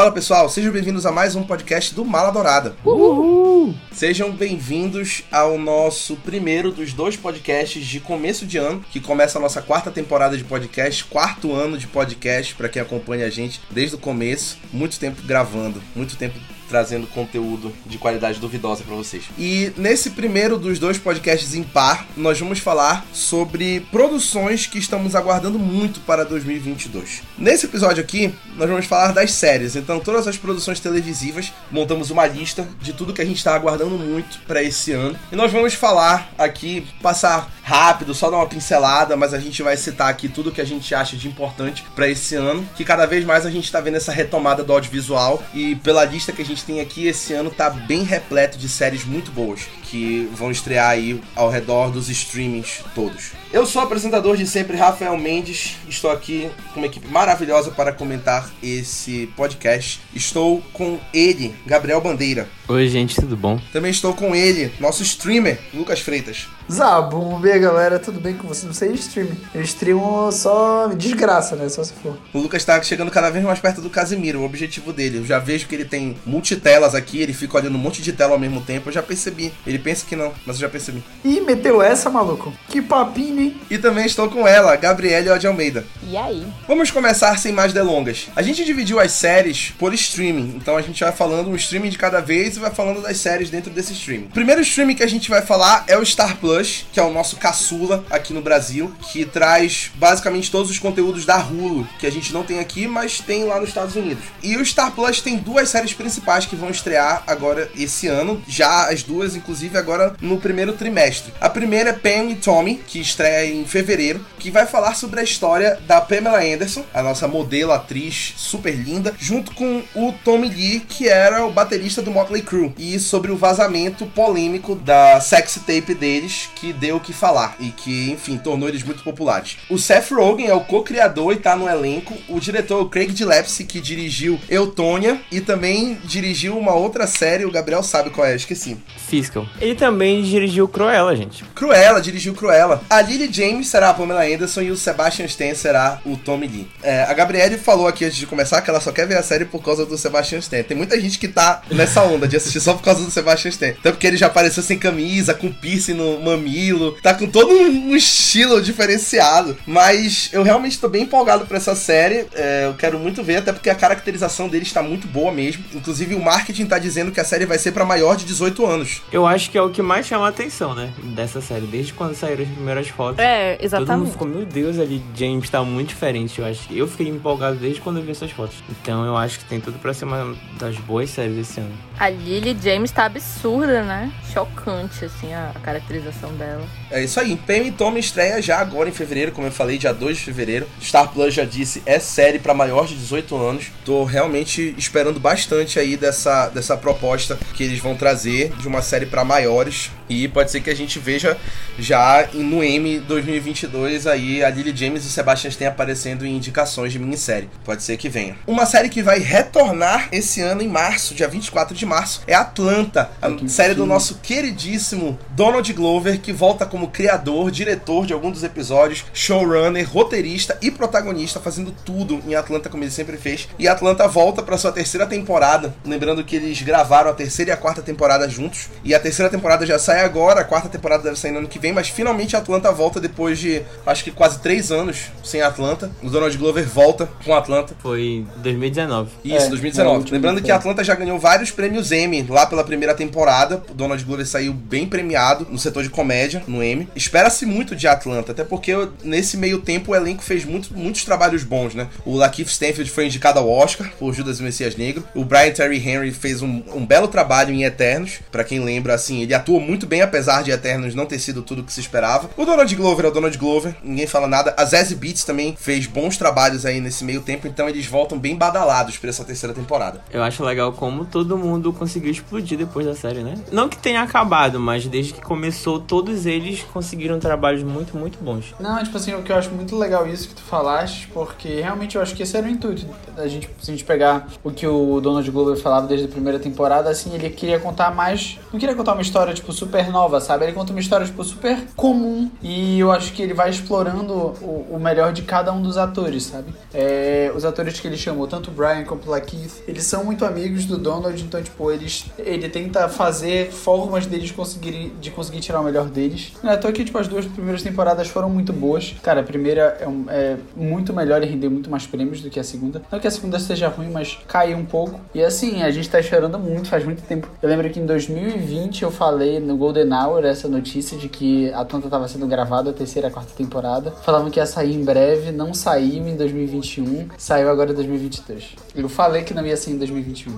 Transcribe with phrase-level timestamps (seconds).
[0.00, 2.74] Fala pessoal, sejam bem-vindos a mais um podcast do Mala Dourada.
[2.86, 3.74] Uhul.
[3.92, 9.42] Sejam bem-vindos ao nosso primeiro dos dois podcasts de começo de ano, que começa a
[9.42, 13.96] nossa quarta temporada de podcast, quarto ano de podcast para quem acompanha a gente desde
[13.96, 14.56] o começo.
[14.72, 16.40] Muito tempo gravando, muito tempo
[16.70, 19.24] trazendo conteúdo de qualidade duvidosa para vocês.
[19.36, 25.16] E nesse primeiro dos dois podcasts em par, nós vamos falar sobre produções que estamos
[25.16, 27.22] aguardando muito para 2022.
[27.36, 29.74] Nesse episódio aqui, nós vamos falar das séries.
[29.74, 33.98] Então, todas as produções televisivas, montamos uma lista de tudo que a gente está aguardando
[33.98, 35.18] muito para esse ano.
[35.32, 39.76] E nós vamos falar aqui, passar rápido, só dar uma pincelada, mas a gente vai
[39.76, 43.24] citar aqui tudo que a gente acha de importante para esse ano, que cada vez
[43.24, 46.59] mais a gente está vendo essa retomada do audiovisual e pela lista que a gente
[46.60, 50.90] gente tem aqui esse ano tá bem repleto de séries muito boas que vão estrear
[50.90, 53.32] aí ao redor dos streamings todos.
[53.52, 55.76] Eu sou o apresentador de sempre, Rafael Mendes.
[55.88, 60.00] Estou aqui com uma equipe maravilhosa para comentar esse podcast.
[60.14, 62.48] Estou com ele, Gabriel Bandeira.
[62.70, 63.58] Oi, gente, tudo bom?
[63.72, 66.46] Também estou com ele, nosso streamer, Lucas Freitas.
[66.70, 68.64] Zabum, bem galera, tudo bem com vocês?
[68.64, 69.36] Não sei streaming.
[69.52, 71.68] Eu streamo só desgraça, né?
[71.68, 72.16] Só se for.
[72.32, 75.18] O Lucas tá chegando cada vez mais perto do Casimiro, o objetivo dele.
[75.18, 78.34] Eu já vejo que ele tem multitelas aqui, ele fica olhando um monte de tela
[78.34, 78.88] ao mesmo tempo.
[78.88, 79.52] Eu já percebi.
[79.66, 81.02] Ele pensa que não, mas eu já percebi.
[81.24, 82.52] Ih, meteu essa, maluco?
[82.68, 83.60] Que papinho, hein?
[83.68, 85.84] E também estou com ela, Gabriele de Almeida.
[86.08, 86.46] E aí?
[86.68, 88.28] Vamos começar sem mais delongas.
[88.36, 91.98] A gente dividiu as séries por streaming, então a gente vai falando um streaming de
[91.98, 94.26] cada vez vai falando das séries dentro desse streaming.
[94.26, 97.12] O primeiro streaming que a gente vai falar é o Star Plus, que é o
[97.12, 102.12] nosso caçula aqui no Brasil, que traz basicamente todos os conteúdos da Hulu, que a
[102.12, 104.24] gente não tem aqui, mas tem lá nos Estados Unidos.
[104.42, 108.90] E o Star Plus tem duas séries principais que vão estrear agora esse ano, já
[108.90, 111.32] as duas, inclusive, agora no primeiro trimestre.
[111.40, 115.22] A primeira é Pam e Tommy, que estreia em fevereiro, que vai falar sobre a
[115.22, 120.80] história da Pamela Anderson, a nossa modelo, atriz super linda, junto com o Tommy Lee,
[120.80, 125.94] que era o baterista do Motley Crue, e sobre o vazamento polêmico da sexy tape
[125.94, 129.58] deles, que deu o que falar e que, enfim, tornou eles muito populares.
[129.70, 132.12] O Seth Rogen é o co-criador e tá no elenco.
[132.28, 137.44] O diretor é o Craig Gillespie, que dirigiu Eutônia e também dirigiu uma outra série,
[137.44, 138.76] o Gabriel sabe qual é, esqueci.
[138.96, 139.46] Fiscal.
[139.60, 141.44] Ele também dirigiu Cruella, gente.
[141.54, 142.82] Cruella, dirigiu Cruella.
[142.90, 146.68] A Lily James será a Pamela Anderson e o Sebastian Stan será o Tommy Lee.
[146.82, 149.44] É, a Gabriele falou aqui antes de começar que ela só quer ver a série
[149.44, 150.64] por causa do Sebastian Stan.
[150.64, 153.72] Tem muita gente que tá nessa onda de assistir só por causa do Sebastian Stan.
[153.82, 157.94] Tanto que ele já apareceu sem camisa, com piercing no mamilo, tá com todo um
[157.94, 159.56] estilo diferenciado.
[159.66, 162.26] Mas eu realmente tô bem empolgado pra essa série.
[162.34, 165.64] É, eu quero muito ver, até porque a caracterização dele está muito boa mesmo.
[165.74, 169.02] Inclusive, o marketing tá dizendo que a série vai ser para maior de 18 anos.
[169.12, 170.92] Eu acho que é o que mais chama a atenção, né?
[171.14, 171.66] Dessa série.
[171.66, 173.18] Desde quando saíram as primeiras fotos.
[173.18, 173.88] É, exatamente.
[173.88, 176.38] Todo mundo ficou, meu Deus, ali, James tá muito diferente.
[176.38, 178.56] Eu acho que eu fiquei empolgado desde quando eu vi essas fotos.
[178.70, 181.72] Então eu acho que tem tudo pra ser uma das boas séries desse ano.
[181.98, 184.12] A Lily James tá absurda, né?
[184.32, 186.66] Chocante, assim, a, a caracterização dela.
[186.90, 187.36] É isso aí.
[187.36, 190.66] Pam e Tommy estreia já agora em fevereiro, como eu falei, dia 2 de fevereiro.
[190.82, 193.66] Star Plus já disse, é série para maior de 18 anos.
[193.84, 199.06] Tô realmente esperando bastante aí dessa, dessa proposta que eles vão trazer de uma série
[199.06, 199.90] para maiores.
[200.08, 201.36] E pode ser que a gente veja
[201.78, 206.92] já no M 2022 aí a Lily James e o Sebastian Stan aparecendo em indicações
[206.92, 207.48] de minissérie.
[207.64, 208.36] Pode ser que venha.
[208.46, 213.10] Uma série que vai retornar esse ano em março, dia 24 de março, é Atlanta,
[213.22, 218.42] a série do nosso queridíssimo Donald Glover, que volta como criador, diretor de algum dos
[218.42, 223.48] episódios, showrunner, roteirista e protagonista, fazendo tudo em Atlanta como ele sempre fez.
[223.58, 227.56] E Atlanta volta para sua terceira temporada, lembrando que eles gravaram a terceira e a
[227.56, 228.70] quarta temporada juntos.
[228.82, 231.58] E a terceira temporada já sai agora, a quarta temporada deve sair no ano que
[231.58, 235.90] vem, mas finalmente Atlanta volta depois de acho que quase três anos sem Atlanta.
[236.02, 237.74] O Donald Glover volta com Atlanta.
[237.80, 239.10] Foi em 2019.
[239.22, 239.90] Isso, É, é 2019.
[239.90, 240.50] o último Lembrando que.
[240.50, 243.62] Atlanta já ganhou vários prêmios Emmy lá pela primeira temporada.
[243.70, 246.69] O Donald Glover saiu bem premiado no setor de comédia, no Emmy.
[246.94, 248.72] Espera-se muito de Atlanta, até porque
[249.02, 251.88] nesse meio tempo o elenco fez muito, muitos trabalhos bons, né?
[252.04, 255.04] O Lakeith Stanfield foi indicado ao Oscar por Judas e Messias Negro.
[255.14, 258.20] O Brian Terry Henry fez um, um belo trabalho em Eternos.
[258.30, 261.62] Pra quem lembra, assim, ele atua muito bem, apesar de Eternos não ter sido tudo
[261.62, 262.30] o que se esperava.
[262.36, 264.54] O Donald Glover é o Donald Glover, ninguém fala nada.
[264.56, 268.36] A Zazie Beats também fez bons trabalhos aí nesse meio tempo, então eles voltam bem
[268.36, 270.02] badalados pra essa terceira temporada.
[270.10, 273.34] Eu acho legal como todo mundo conseguiu explodir depois da série, né?
[273.50, 278.54] Não que tenha acabado, mas desde que começou, todos eles conseguiram trabalhos muito, muito bons.
[278.58, 281.96] Não, tipo assim, o que eu acho muito legal isso que tu falaste, porque realmente
[281.96, 284.66] eu acho que esse era o intuito da gente, se a gente pegar o que
[284.66, 288.74] o Donald Glover falava desde a primeira temporada, assim, ele queria contar mais, não queria
[288.74, 290.44] contar uma história, tipo, super nova, sabe?
[290.44, 292.30] Ele conta uma história, tipo, super comum.
[292.42, 296.24] E eu acho que ele vai explorando o, o melhor de cada um dos atores,
[296.24, 296.54] sabe?
[296.72, 300.24] É, os atores que ele chamou, tanto o Brian quanto o Lakeith, eles são muito
[300.24, 305.60] amigos do Donald, então, tipo, eles, ele tenta fazer formas deles conseguirem, de conseguir tirar
[305.60, 306.32] o melhor deles.
[306.50, 308.96] Não é à toa que, tipo, as duas primeiras temporadas foram muito boas.
[309.04, 312.40] Cara, a primeira é, um- é muito melhor e rendeu muito mais prêmios do que
[312.40, 312.82] a segunda.
[312.90, 315.00] Não que a segunda seja ruim, mas caiu um pouco.
[315.14, 317.28] E assim, a gente tá esperando muito, faz muito tempo.
[317.40, 321.60] Eu lembro que em 2020 eu falei no Golden Hour essa notícia de que a
[321.60, 323.92] Atlanta tava sendo gravada a terceira a quarta temporada.
[324.04, 328.56] Falavam que ia sair em breve, não saiu em 2021, saiu agora em 2022.
[328.74, 330.36] Eu falei que não ia sair em 2021.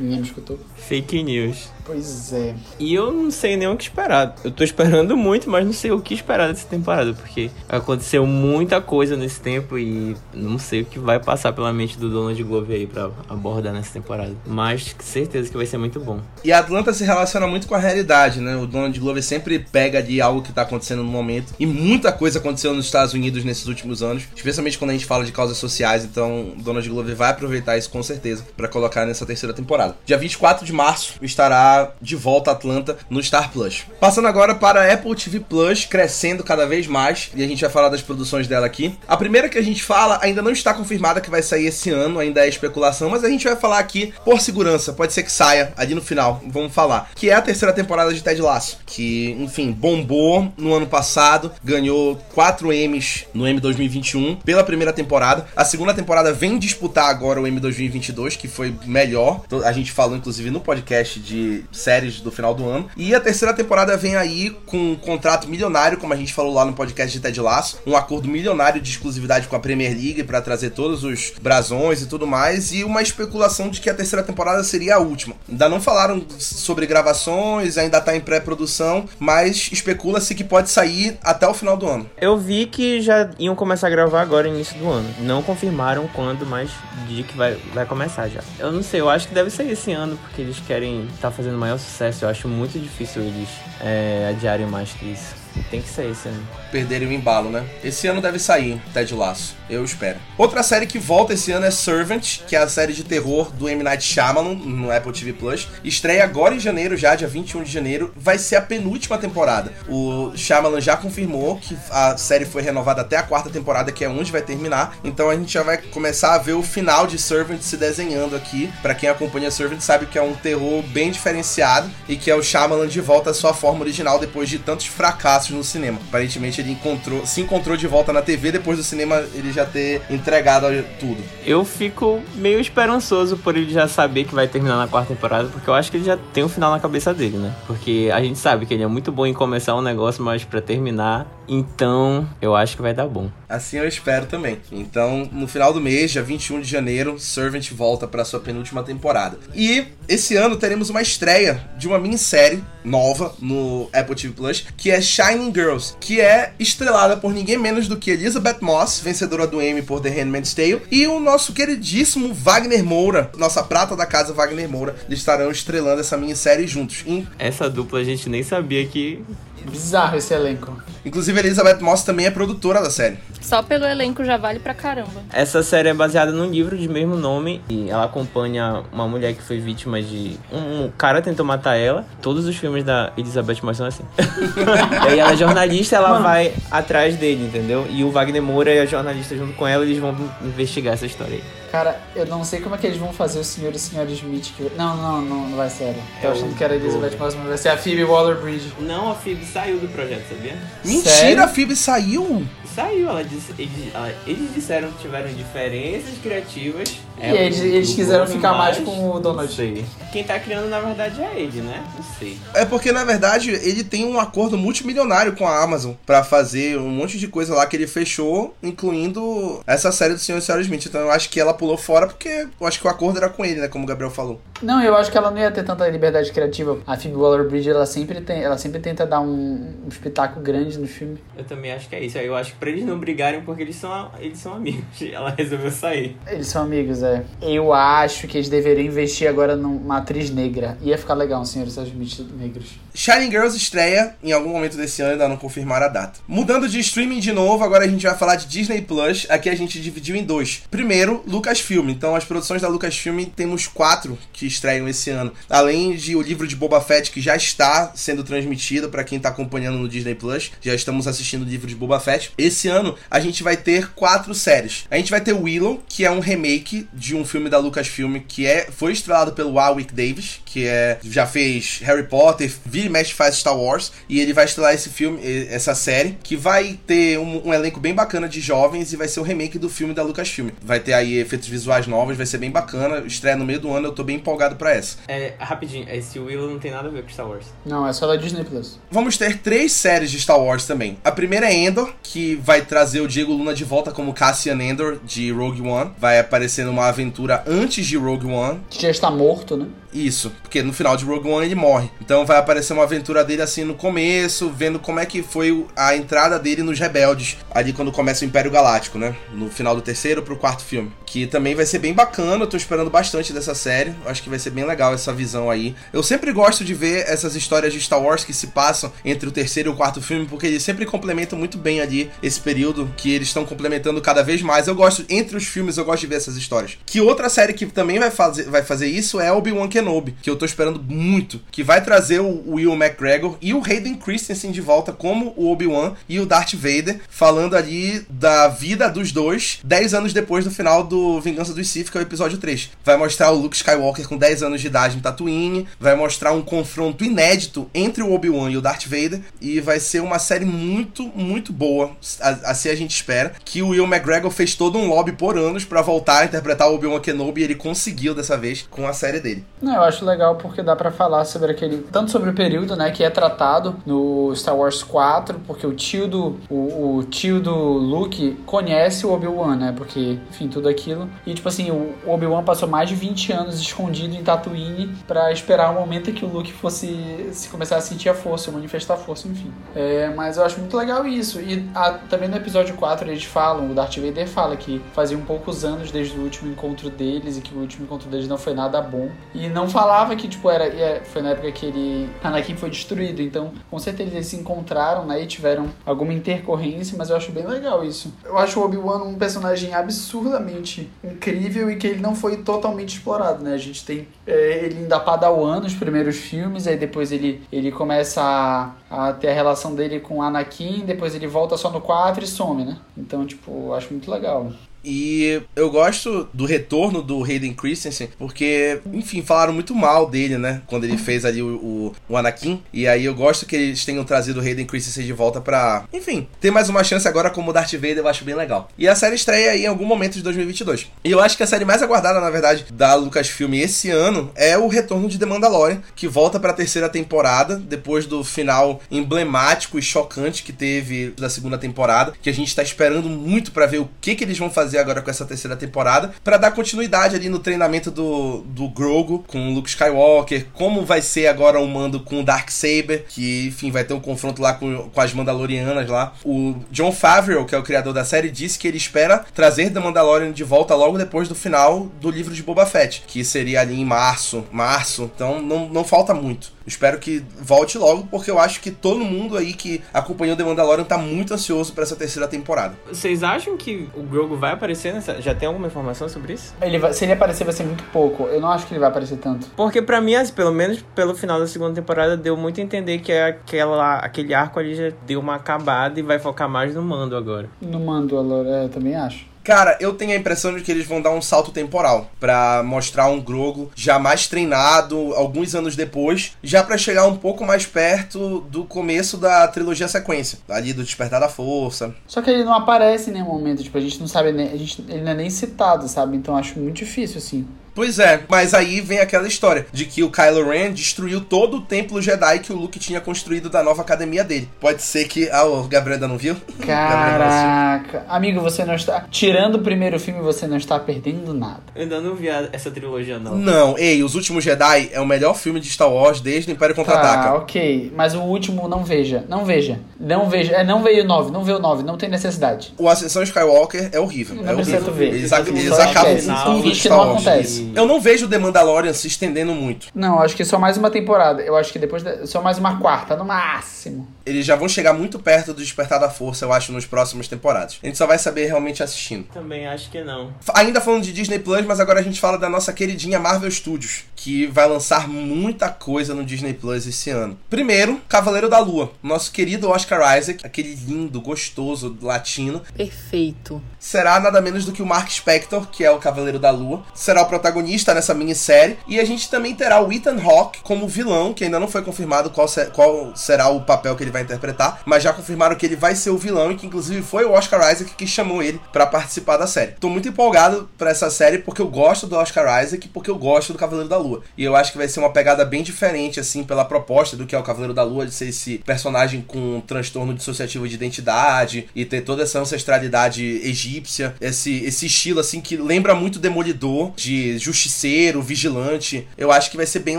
[0.00, 0.58] Ninguém me escutou?
[0.74, 1.68] Fake news.
[1.84, 2.54] Pois é.
[2.78, 4.34] E eu não sei nem o que esperar.
[4.42, 8.80] Eu tô esperando muito, mas não sei o que esperar dessa temporada, porque aconteceu muita
[8.80, 12.76] coisa nesse tempo e não sei o que vai passar pela mente do Donald Glover
[12.76, 14.34] aí pra abordar nessa temporada.
[14.46, 16.20] Mas certeza que vai ser muito bom.
[16.42, 18.56] E a Atlanta se relaciona muito com a realidade, né?
[18.56, 21.54] O Donald Glover sempre pega de algo que tá acontecendo no momento.
[21.58, 25.24] E muita coisa aconteceu nos Estados Unidos nesses últimos anos, especialmente quando a gente fala
[25.24, 26.04] de causas sociais.
[26.04, 29.96] Então, o Donald Glover vai aproveitar isso com certeza pra colocar nessa terceira temporada.
[30.06, 33.84] Dia 24 de março estará de volta a Atlanta no Star Plus.
[34.00, 37.70] Passando agora para a Apple TV Plus, crescendo cada vez mais, e a gente vai
[37.70, 38.96] falar das produções dela aqui.
[39.06, 42.18] A primeira que a gente fala ainda não está confirmada que vai sair esse ano,
[42.18, 45.72] ainda é especulação, mas a gente vai falar aqui por segurança, pode ser que saia
[45.76, 47.10] ali no final, vamos falar.
[47.14, 52.16] Que é a terceira temporada de Ted Lasso, que, enfim, bombou no ano passado, ganhou
[52.34, 55.46] 4 M's no M 2021 pela primeira temporada.
[55.56, 59.42] A segunda temporada vem disputar agora o M 2022, que foi melhor.
[59.64, 62.88] A gente falou inclusive no podcast de séries do final do ano.
[62.96, 66.64] E a terceira temporada vem aí com um contrato milionário, como a gente falou lá
[66.64, 70.40] no podcast de Ted Lasso, um acordo milionário de exclusividade com a Premier League para
[70.40, 74.62] trazer todos os brasões e tudo mais, e uma especulação de que a terceira temporada
[74.64, 75.34] seria a última.
[75.48, 81.46] Ainda não falaram sobre gravações, ainda tá em pré-produção, mas especula-se que pode sair até
[81.46, 82.08] o final do ano.
[82.20, 85.08] Eu vi que já iam começar a gravar agora início do ano.
[85.20, 86.70] Não confirmaram quando, mas
[87.08, 88.40] de que vai, vai começar já.
[88.58, 91.53] Eu não sei, eu acho que deve ser esse ano, porque eles querem estar fazendo
[91.58, 92.24] maior sucesso.
[92.24, 93.48] Eu acho muito difícil eles
[93.80, 95.43] é, adiarem mais que isso.
[95.70, 96.46] Tem que ser esse ano.
[96.70, 97.64] perderem o embalo, né?
[97.82, 100.18] Esse ano deve sair Ted Lasso, eu espero.
[100.36, 103.68] Outra série que volta esse ano é Servant, que é a série de terror do
[103.68, 103.82] M.
[103.82, 105.68] Night Shyamalan no Apple TV Plus.
[105.84, 108.12] Estreia agora em janeiro, já dia 21 de janeiro.
[108.16, 109.72] Vai ser a penúltima temporada.
[109.88, 114.08] O Shyamalan já confirmou que a série foi renovada até a quarta temporada, que é
[114.08, 114.96] onde vai terminar.
[115.04, 118.72] Então a gente já vai começar a ver o final de Servant se desenhando aqui.
[118.82, 122.42] Pra quem acompanha Servant sabe que é um terror bem diferenciado e que é o
[122.42, 125.98] Shyamalan de volta à sua forma original depois de tantos fracassos no cinema.
[126.08, 130.02] Aparentemente ele encontrou, se encontrou de volta na TV depois do cinema ele já ter
[130.10, 130.66] entregado
[130.98, 131.22] tudo.
[131.44, 135.68] Eu fico meio esperançoso por ele já saber que vai terminar na quarta temporada, porque
[135.68, 137.54] eu acho que ele já tem um final na cabeça dele, né?
[137.66, 140.60] Porque a gente sabe que ele é muito bom em começar um negócio, mas pra
[140.60, 143.30] terminar, então eu acho que vai dar bom.
[143.48, 144.58] Assim eu espero também.
[144.72, 149.38] Então, no final do mês, dia 21 de janeiro, Servant volta para sua penúltima temporada.
[149.54, 154.90] E esse ano teremos uma estreia de uma minissérie nova no Apple TV Plus, que
[154.90, 155.00] é
[155.34, 159.82] Shining Girls, que é estrelada por ninguém menos do que Elizabeth Moss, vencedora do Emmy
[159.82, 164.68] por The Handmaid's Tale, e o nosso queridíssimo Wagner Moura, nossa prata da casa Wagner
[164.68, 167.04] Moura, eles estarão estrelando essa minissérie juntos.
[167.36, 169.24] Essa dupla a gente nem sabia que.
[169.68, 170.80] Bizarro esse elenco.
[171.04, 173.18] Inclusive, Elizabeth Moss também é produtora da série.
[173.40, 175.22] Só pelo elenco já vale pra caramba.
[175.32, 179.42] Essa série é baseada num livro de mesmo nome e ela acompanha uma mulher que
[179.42, 180.38] foi vítima de.
[180.50, 182.06] Um, cara tentou matar ela.
[182.22, 184.04] Todos os filmes da Elizabeth Moss são assim.
[185.04, 187.86] e aí ela é jornalista, ela vai atrás dele, entendeu?
[187.90, 191.63] E o Wagner Moura é jornalista junto com ela, eles vão investigar essa história aí.
[191.74, 194.08] Cara, eu não sei como é que eles vão fazer o senhor e a senhora
[194.12, 194.52] Smith.
[194.56, 194.70] Que...
[194.76, 195.96] Não, não, não, não vai ser ela.
[196.20, 198.72] Tô É achando o- que era a Elizabeth Moss, mas vai ser a Phoebe Waller-Bridge.
[198.78, 200.56] Não, a Phoebe saiu do projeto, sabia?
[200.84, 201.42] Mentira, Sério?
[201.42, 202.46] a Phoebe saiu!
[202.74, 206.96] Saiu, ela disse, eles, ela- eles disseram que tiveram diferenças criativas.
[207.20, 209.52] E eles- eles do quiseram ficar mais mas com o Donald.
[209.54, 209.84] Sei.
[210.12, 211.84] Quem tá criando, na verdade, é ele, né?
[211.96, 212.36] Não sei.
[212.52, 216.88] É porque, na verdade, ele tem um acordo multimilionário com a Amazon pra fazer um
[216.88, 220.86] monte de coisa lá que ele fechou, incluindo essa série do Senhor e Senhora Smith.
[220.86, 223.42] Então eu acho que ela pulou fora porque eu acho que o acordo era com
[223.42, 223.68] ele, né?
[223.68, 224.38] Como o Gabriel falou.
[224.62, 226.78] Não, eu acho que ela não ia ter tanta liberdade criativa.
[226.86, 230.86] A Phoebe Waller-Bridge, ela sempre tem, ela sempre tenta dar um, um espetáculo grande no
[230.86, 231.18] filme.
[231.36, 232.18] Eu também acho que é isso.
[232.18, 234.84] Eu acho que pra eles não brigarem, porque eles são, eles são amigos.
[235.14, 236.16] Ela resolveu sair.
[236.26, 237.24] Eles são amigos, é.
[237.40, 240.76] Eu acho que eles deveriam investir agora numa atriz negra.
[240.82, 242.78] Ia ficar legal um senhor seus Smith negros.
[242.96, 246.20] Shining Girls estreia em algum momento desse ano, ainda não confirmaram a data.
[246.28, 249.26] Mudando de streaming de novo, agora a gente vai falar de Disney Plus.
[249.28, 250.62] Aqui a gente dividiu em dois.
[250.70, 251.88] Primeiro, Lucasfilm.
[251.90, 255.32] Então, as produções da Lucasfilm temos quatro que estreiam esse ano.
[255.50, 259.28] Além de o livro de Boba Fett, que já está sendo transmitido para quem tá
[259.28, 260.52] acompanhando no Disney Plus.
[260.60, 262.30] Já estamos assistindo o livro de Boba Fett.
[262.38, 264.84] Esse ano a gente vai ter quatro séries.
[264.88, 268.46] A gente vai ter Willow, que é um remake de um filme da Lucasfilm que
[268.46, 272.52] é, foi estrelado pelo Warwick Davis, que é, já fez Harry Potter,
[272.84, 273.92] vira e mexe faz Star Wars.
[274.08, 277.94] E ele vai estrelar esse filme, essa série, que vai ter um, um elenco bem
[277.94, 280.50] bacana de jovens e vai ser o remake do filme da Lucasfilm.
[280.62, 283.04] Vai ter aí efeitos visuais novos, vai ser bem bacana.
[283.06, 284.98] Estreia no meio do ano, eu tô bem empolgado para essa.
[285.08, 287.46] É, rapidinho, esse Willow não tem nada a ver com Star Wars.
[287.64, 288.78] Não, é só da Disney Plus.
[288.90, 290.98] Vamos ter três séries de Star Wars também.
[291.04, 294.98] A primeira é Endor, que vai trazer o Diego Luna de volta como Cassian Endor
[295.04, 295.92] de Rogue One.
[295.98, 298.60] Vai aparecer numa aventura antes de Rogue One.
[298.70, 299.66] Que já está morto, né?
[299.94, 301.88] Isso, porque no final de Rogue One ele morre.
[302.00, 305.94] Então vai aparecer uma aventura dele assim no começo, vendo como é que foi a
[305.94, 309.14] entrada dele nos rebeldes, ali quando começa o Império Galáctico, né?
[309.32, 310.92] No final do terceiro pro quarto filme.
[311.06, 313.94] Que também vai ser bem bacana, eu tô esperando bastante dessa série.
[314.04, 315.76] Acho que vai ser bem legal essa visão aí.
[315.92, 319.32] Eu sempre gosto de ver essas histórias de Star Wars que se passam entre o
[319.32, 323.12] terceiro e o quarto filme, porque eles sempre complementam muito bem ali esse período que
[323.12, 324.66] eles estão complementando cada vez mais.
[324.66, 326.76] Eu gosto, entre os filmes, eu gosto de ver essas histórias.
[326.84, 329.83] Que outra série que também vai fazer, vai fazer isso é Obi-Wan Kenobi,
[330.22, 334.50] que eu tô esperando muito, que vai trazer o Will McGregor e o Hayden Christensen
[334.50, 339.60] de volta como o Obi-Wan e o Darth Vader, falando ali da vida dos dois
[339.64, 342.70] 10 anos depois do final do Vingança dos Sith, que é o episódio 3.
[342.84, 346.42] Vai mostrar o Luke Skywalker com 10 anos de idade em Tatooine, vai mostrar um
[346.42, 351.04] confronto inédito entre o Obi-Wan e o Darth Vader, e vai ser uma série muito,
[351.14, 351.96] muito boa,
[352.44, 355.82] assim a gente espera, que o Will McGregor fez todo um lobby por anos para
[355.82, 359.44] voltar a interpretar o Obi-Wan Kenobi e ele conseguiu dessa vez com a série dele.
[359.60, 362.90] Não, eu acho legal porque dá para falar sobre aquele, tanto sobre o período, né,
[362.90, 367.54] que é tratado no Star Wars 4, porque o tio do o, o tio do
[367.54, 369.74] Luke conhece o Obi-Wan, né?
[369.76, 371.08] Porque, enfim, tudo aquilo.
[371.26, 375.70] E tipo assim, o Obi-Wan passou mais de 20 anos escondido em Tatooine para esperar
[375.70, 379.28] o momento que o Luke fosse se começar a sentir a força, manifestar a força,
[379.28, 379.52] enfim.
[379.74, 381.40] É, mas eu acho muito legal isso.
[381.40, 385.22] E a, também no episódio 4 eles falam, o Darth Vader fala que fazia um
[385.22, 388.54] poucos anos desde o último encontro deles e que o último encontro deles não foi
[388.54, 389.10] nada bom.
[389.34, 391.02] E não falava que, tipo, era.
[391.04, 392.10] Foi na época que ele.
[392.22, 393.22] Anakin foi destruído.
[393.22, 395.22] Então, com certeza eles se encontraram, né?
[395.22, 398.12] E tiveram alguma intercorrência, mas eu acho bem legal isso.
[398.24, 403.42] Eu acho o Obi-Wan um personagem absurdamente incrível e que ele não foi totalmente explorado,
[403.42, 403.54] né?
[403.54, 408.22] A gente tem é, ele ainda Padawan nos primeiros filmes, aí depois ele, ele começa
[408.22, 412.26] a, a ter a relação dele com Anakin, depois ele volta só no 4 e
[412.26, 412.76] some, né?
[412.96, 414.50] Então, tipo, acho muito legal.
[414.84, 420.62] E eu gosto do retorno do Hayden Christensen, porque, enfim, falaram muito mal dele, né?
[420.66, 422.62] Quando ele fez ali o, o, o Anakin.
[422.72, 426.28] E aí eu gosto que eles tenham trazido o Hayden Christensen de volta pra, enfim,
[426.40, 428.68] ter mais uma chance agora como Darth Vader, eu acho bem legal.
[428.76, 430.90] E a série estreia aí em algum momento de 2022.
[431.02, 434.58] E eu acho que a série mais aguardada, na verdade, da Lucasfilm esse ano é
[434.58, 439.82] o retorno de The Mandalorian, que volta pra terceira temporada, depois do final emblemático e
[439.82, 443.88] chocante que teve da segunda temporada, que a gente tá esperando muito para ver o
[444.00, 447.28] que, que eles vão fazer fazer agora com essa terceira temporada, para dar continuidade ali
[447.28, 452.00] no treinamento do, do Grogu com o Luke Skywalker, como vai ser agora o mando
[452.00, 455.88] com o Dark Saber, que enfim vai ter um confronto lá com, com as Mandalorianas
[455.88, 456.14] lá.
[456.24, 459.80] O John Favreau, que é o criador da série, disse que ele espera trazer The
[459.80, 463.80] Mandalorian de volta logo depois do final do livro de Boba Fett, que seria ali
[463.80, 465.10] em março, março.
[465.14, 466.53] Então não, não falta muito.
[466.66, 470.84] Espero que volte logo, porque eu acho que todo mundo aí que acompanhou The Mandalorian
[470.84, 472.74] tá muito ansioso para essa terceira temporada.
[472.88, 475.20] Vocês acham que o Grogu vai aparecer nessa?
[475.20, 476.54] Já tem alguma informação sobre isso?
[476.60, 476.92] Ele vai...
[476.92, 478.24] Se ele aparecer, vai ser muito pouco.
[478.24, 479.46] Eu não acho que ele vai aparecer tanto.
[479.56, 482.98] Porque para mim, assim, pelo menos pelo final da segunda temporada, deu muito a entender
[482.98, 487.16] que aquela, aquele arco ali já deu uma acabada e vai focar mais no mando
[487.16, 487.48] agora.
[487.60, 488.16] No mando,
[488.46, 489.33] é, eu também acho.
[489.44, 493.08] Cara, eu tenho a impressão de que eles vão dar um salto temporal para mostrar
[493.08, 498.40] um Grogu já mais treinado alguns anos depois, já para chegar um pouco mais perto
[498.40, 501.94] do começo da trilogia sequência, ali do Despertar da Força.
[502.06, 504.82] Só que ele não aparece em nenhum momento, tipo, a gente não sabe a gente,
[504.88, 506.16] ele não é nem citado, sabe?
[506.16, 507.46] Então acho muito difícil assim.
[507.74, 511.60] Pois é, mas aí vem aquela história de que o Kylo Ren destruiu todo o
[511.60, 514.48] templo Jedi que o Luke tinha construído da nova academia dele.
[514.60, 515.28] Pode ser que.
[515.30, 516.36] Ah, o Gabriel ainda não viu?
[516.64, 518.04] Caraca.
[518.08, 519.06] Amigo, você não está.
[519.10, 521.60] Tirando o primeiro filme, você não está perdendo nada.
[521.74, 523.36] Eu ainda não vi essa trilogia, não.
[523.36, 526.74] Não, ei, Os Últimos Jedi é o melhor filme de Star Wars desde o Império
[526.74, 527.30] Contra-Ataca.
[527.30, 527.92] Ah, ok.
[527.96, 529.24] Mas o último, não veja.
[529.28, 529.80] Não veja.
[529.98, 530.52] Não veja.
[530.52, 532.72] É, não veio o 9, não veio o 9, não tem necessidade.
[532.78, 534.36] O Ascensão Skywalker é horrível.
[534.36, 534.92] Não é horrível.
[534.92, 535.08] Ver.
[535.08, 537.08] Eles, eles acabam com tudo Star Wars.
[537.08, 537.63] Não acontece.
[537.74, 539.88] Eu não vejo The Mandalorian se estendendo muito.
[539.94, 541.42] Não, acho que só mais uma temporada.
[541.42, 542.02] Eu acho que depois.
[542.02, 542.26] De...
[542.26, 544.08] Só mais uma quarta, no máximo.
[544.26, 547.78] Eles já vão chegar muito perto do Despertar da Força, eu acho, nos próximos temporadas.
[547.82, 549.26] A gente só vai saber realmente assistindo.
[549.32, 550.32] Também acho que não.
[550.54, 554.04] Ainda falando de Disney Plus, mas agora a gente fala da nossa queridinha Marvel Studios,
[554.16, 557.38] que vai lançar muita coisa no Disney Plus esse ano.
[557.50, 563.60] Primeiro, Cavaleiro da Lua, nosso querido Oscar Isaac, aquele lindo, gostoso latino, Perfeito.
[563.78, 567.22] será nada menos do que o Mark Spector, que é o Cavaleiro da Lua, será
[567.22, 571.44] o protagonista nessa minissérie, e a gente também terá o Ethan Hawke como vilão, que
[571.44, 575.02] ainda não foi confirmado qual, se- qual será o papel que ele vai interpretar, mas
[575.02, 577.94] já confirmaram que ele vai ser o vilão e que inclusive foi o Oscar Isaac
[577.94, 579.72] que chamou ele pra participar da série.
[579.72, 583.16] Tô muito empolgado pra essa série porque eu gosto do Oscar Isaac e porque eu
[583.18, 584.22] gosto do Cavaleiro da Lua.
[584.38, 587.34] E eu acho que vai ser uma pegada bem diferente assim pela proposta do que
[587.34, 591.68] é o Cavaleiro da Lua de ser esse personagem com um transtorno dissociativo de identidade
[591.74, 597.36] e ter toda essa ancestralidade egípcia, esse esse estilo assim que lembra muito Demolidor, de
[597.38, 599.06] justiceiro, vigilante.
[599.18, 599.98] Eu acho que vai ser bem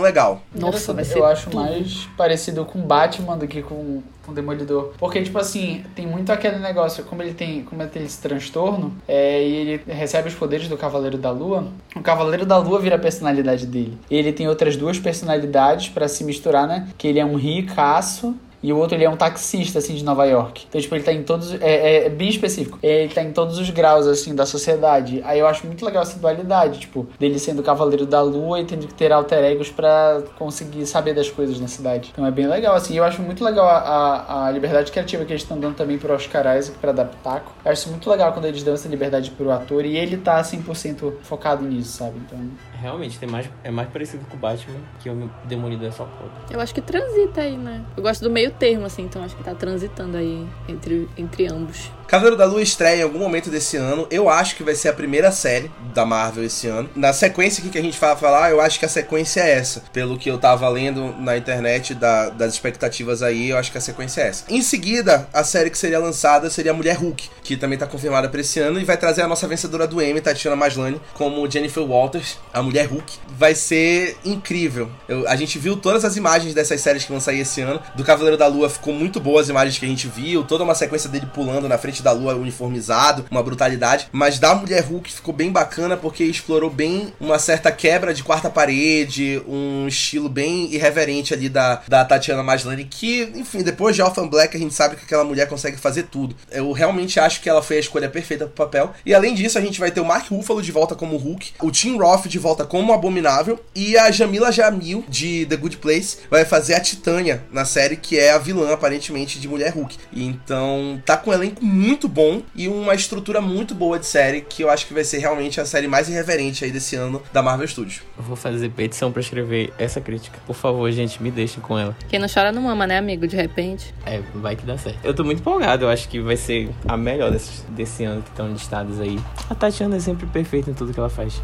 [0.00, 0.42] legal.
[0.54, 1.56] Nossa, vai ser Eu acho tudo.
[1.56, 4.92] mais parecido com Batman do que com, com Demolidor.
[4.98, 8.92] Porque, tipo assim, tem muito aquele negócio, como ele tem, como ele tem esse transtorno,
[9.06, 12.96] é, e ele recebe os poderes do Cavaleiro da Lua, o Cavaleiro da Lua vira
[12.96, 13.96] a personalidade dele.
[14.10, 16.88] Ele tem outras duas personalidades pra se misturar, né?
[16.98, 18.34] Que ele é um ricaço.
[18.66, 20.64] E o outro ele é um taxista, assim, de Nova York.
[20.68, 21.54] Então, tipo, ele tá em todos.
[21.54, 22.78] É, é- é bem específico.
[22.82, 25.22] Ele tá em todos os graus, assim, da sociedade.
[25.24, 28.88] Aí eu acho muito legal essa dualidade, tipo, dele sendo cavaleiro da lua e tendo
[28.88, 32.10] que ter alter egos pra conseguir saber das coisas na cidade.
[32.12, 32.96] Então é bem legal, assim.
[32.96, 36.12] Eu acho muito legal a, a, a liberdade criativa que eles estão dando também pro
[36.12, 37.52] Oscar Isaac pra pitaco.
[37.64, 41.12] Eu acho muito legal quando eles dão essa liberdade pro ator e ele tá 100%
[41.22, 42.18] focado nisso, sabe?
[42.26, 42.38] Então.
[42.80, 46.32] Realmente, tem mais, é mais parecido com o Batman que o Demolidor é só foda.
[46.50, 47.84] Eu acho que transita aí, né?
[47.96, 51.90] Eu gosto do meio termo, assim, então acho que tá transitando aí entre, entre ambos.
[52.08, 54.06] Cavaleiro da Lua estreia em algum momento desse ano.
[54.10, 56.88] Eu acho que vai ser a primeira série da Marvel esse ano.
[56.94, 59.82] Na sequência aqui que a gente vai falar, eu acho que a sequência é essa.
[59.92, 63.80] Pelo que eu tava lendo na internet da- das expectativas aí, eu acho que a
[63.80, 64.44] sequência é essa.
[64.48, 68.40] Em seguida, a série que seria lançada seria Mulher Hulk, que também tá confirmada pra
[68.40, 72.38] esse ano e vai trazer a nossa vencedora do Emmy, Tatiana Maslany, como Jennifer Walters,
[72.54, 73.14] a Mulher Hulk.
[73.36, 74.88] Vai ser incrível.
[75.08, 77.80] Eu- a gente viu todas as imagens dessas séries que vão sair esse ano.
[77.96, 80.74] Do Cavaleiro da Lua ficou muito boa as imagens que a gente viu, toda uma
[80.74, 84.08] sequência dele pulando na frente da lua uniformizado, uma brutalidade.
[84.12, 88.50] Mas da Mulher Hulk ficou bem bacana porque explorou bem uma certa quebra de quarta
[88.50, 94.28] parede, um estilo bem irreverente ali da, da Tatiana Maslany, que, enfim, depois de Orphan
[94.28, 96.36] Black a gente sabe que aquela mulher consegue fazer tudo.
[96.50, 98.92] Eu realmente acho que ela foi a escolha perfeita pro papel.
[99.04, 101.70] E além disso, a gente vai ter o Mark Ruffalo de volta como Hulk, o
[101.70, 106.44] Tim Roth de volta como Abominável e a Jamila Jamil de The Good Place vai
[106.44, 109.96] fazer a Titânia na série, que é a vilã aparentemente de Mulher Hulk.
[110.12, 111.85] Então, tá com um elenco muito
[112.16, 115.60] bom e uma estrutura muito boa de série, que eu acho que vai ser realmente
[115.60, 118.00] a série mais irreverente aí desse ano da Marvel Studios.
[118.16, 120.38] Eu vou fazer petição pra escrever essa crítica.
[120.46, 121.94] Por favor, gente, me deixem com ela.
[122.08, 123.26] Quem não chora não mama, né, amigo?
[123.26, 123.94] De repente.
[124.06, 124.98] É, vai que dá certo.
[125.04, 128.30] Eu tô muito empolgado, eu acho que vai ser a melhor desses, desse ano que
[128.30, 129.20] estão listados aí.
[129.50, 131.40] A Tatiana é sempre perfeita em tudo que ela faz.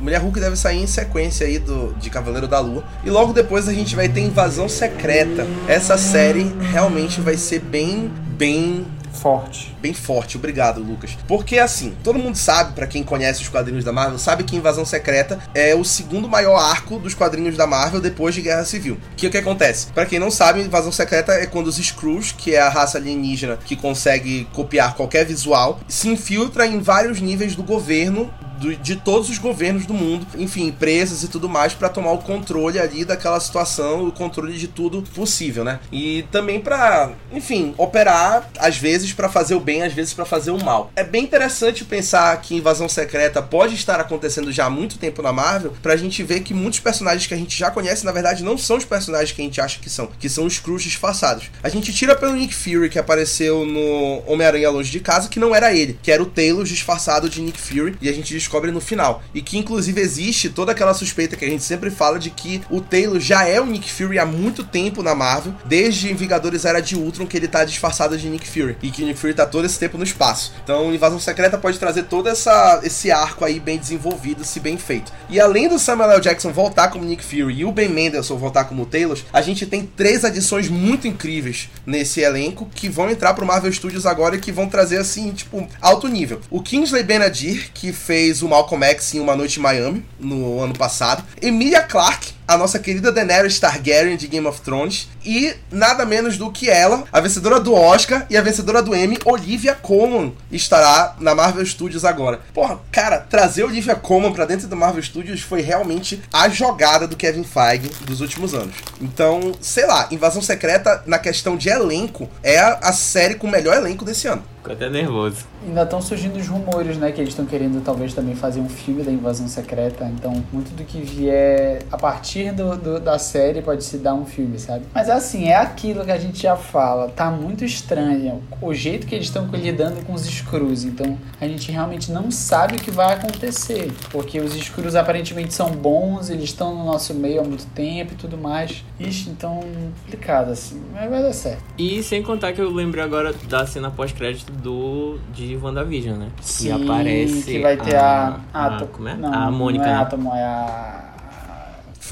[0.00, 2.82] Mulher Hulk deve sair em sequência aí do, de Cavaleiro da Lua.
[3.04, 5.46] E logo depois a gente vai ter Invasão Secreta.
[5.68, 8.84] Essa série realmente vai ser bem, bem
[9.22, 9.72] Forte.
[9.80, 10.36] bem forte.
[10.36, 11.16] Obrigado, Lucas.
[11.28, 14.84] Porque assim, todo mundo sabe, pra quem conhece os quadrinhos da Marvel, sabe que Invasão
[14.84, 18.98] Secreta é o segundo maior arco dos quadrinhos da Marvel depois de Guerra Civil.
[19.16, 19.86] Que o que acontece?
[19.92, 23.58] Pra quem não sabe, Invasão Secreta é quando os Skrulls, que é a raça alienígena
[23.64, 28.32] que consegue copiar qualquer visual, se infiltra em vários níveis do governo
[28.62, 32.18] do- de todos os governos do mundo, enfim, empresas e tudo mais, pra tomar o
[32.18, 35.80] controle ali daquela situação, o controle de tudo possível, né?
[35.90, 40.50] E também pra, enfim, operar às vezes pra fazer o bem, às vezes pra fazer
[40.50, 40.90] o mal.
[40.96, 45.32] É bem interessante pensar que Invasão Secreta pode estar acontecendo já há muito tempo na
[45.32, 48.56] Marvel, pra gente ver que muitos personagens que a gente já conhece, na verdade, não
[48.56, 51.50] são os personagens que a gente acha que são, que são os Skrulls disfarçados.
[51.62, 55.54] A gente tira pelo Nick Fury, que apareceu no Homem-Aranha Longe de Casa, que não
[55.54, 58.80] era ele, que era o Taylor disfarçado de Nick Fury, e a gente descobre no
[58.80, 59.22] final.
[59.34, 62.80] E que, inclusive, existe toda aquela suspeita que a gente sempre fala de que o
[62.80, 66.96] Taylor já é o Nick Fury há muito tempo na Marvel, desde Vingadores Era de
[66.96, 69.64] Ultron, que ele tá disfarçado de Nick Fury, e que o Nick Fury tá todo
[69.64, 70.52] esse tempo no espaço.
[70.62, 75.12] Então, Invasão Secreta pode trazer todo essa, esse arco aí bem desenvolvido, se bem feito.
[75.28, 76.20] E além do Samuel L.
[76.20, 79.86] Jackson voltar como Nick Fury e o Ben Mendelsohn voltar como Taylor, a gente tem
[79.86, 84.52] três adições muito incríveis nesse elenco que vão entrar pro Marvel Studios agora e que
[84.52, 86.40] vão trazer, assim, tipo, alto nível.
[86.50, 90.74] O Kingsley Benadir, que fez o Malcolm X em Uma Noite em Miami, no ano
[90.74, 91.24] passado.
[91.40, 96.50] Emilia Clarke, a nossa querida Daenerys Targaryen de Game of Thrones e nada menos do
[96.50, 101.34] que ela, a vencedora do Oscar e a vencedora do Emmy, Olivia Colman, estará na
[101.34, 102.40] Marvel Studios agora.
[102.52, 107.16] Porra, cara, trazer Olivia Colman pra dentro da Marvel Studios foi realmente a jogada do
[107.16, 108.74] Kevin Feige dos últimos anos.
[109.00, 113.50] Então, sei lá, Invasão Secreta na questão de elenco é a, a série com o
[113.50, 114.42] melhor elenco desse ano.
[114.62, 115.38] Ficou até nervoso.
[115.66, 117.10] Ainda estão surgindo os rumores, né?
[117.10, 120.04] Que eles estão querendo talvez também fazer um filme da invasão secreta.
[120.04, 124.24] Então, muito do que vier a partir do, do- da série pode se dar um
[124.24, 124.84] filme, sabe?
[124.94, 127.08] Mas assim, é aquilo que a gente já fala.
[127.08, 130.84] Tá muito estranho o jeito que eles estão lidando com os Screws.
[130.84, 133.92] Então, a gente realmente não sabe o que vai acontecer.
[134.10, 138.16] Porque os Screws aparentemente são bons, eles estão no nosso meio há muito tempo e
[138.16, 138.82] tudo mais.
[138.98, 139.60] Ixi, então,
[140.04, 140.80] complicado assim.
[140.92, 141.62] Mas vai dar certo.
[141.76, 146.28] E sem contar que eu lembrei agora da cena pós-crédito do de WandaVision, né?
[146.40, 147.42] Sim, que aparece.
[147.44, 148.40] que vai ter a.
[148.52, 149.14] a, Atom- como é?
[149.16, 149.84] Não, a Mônica.
[149.84, 150.00] Não é né?
[150.02, 151.11] Atom, é a.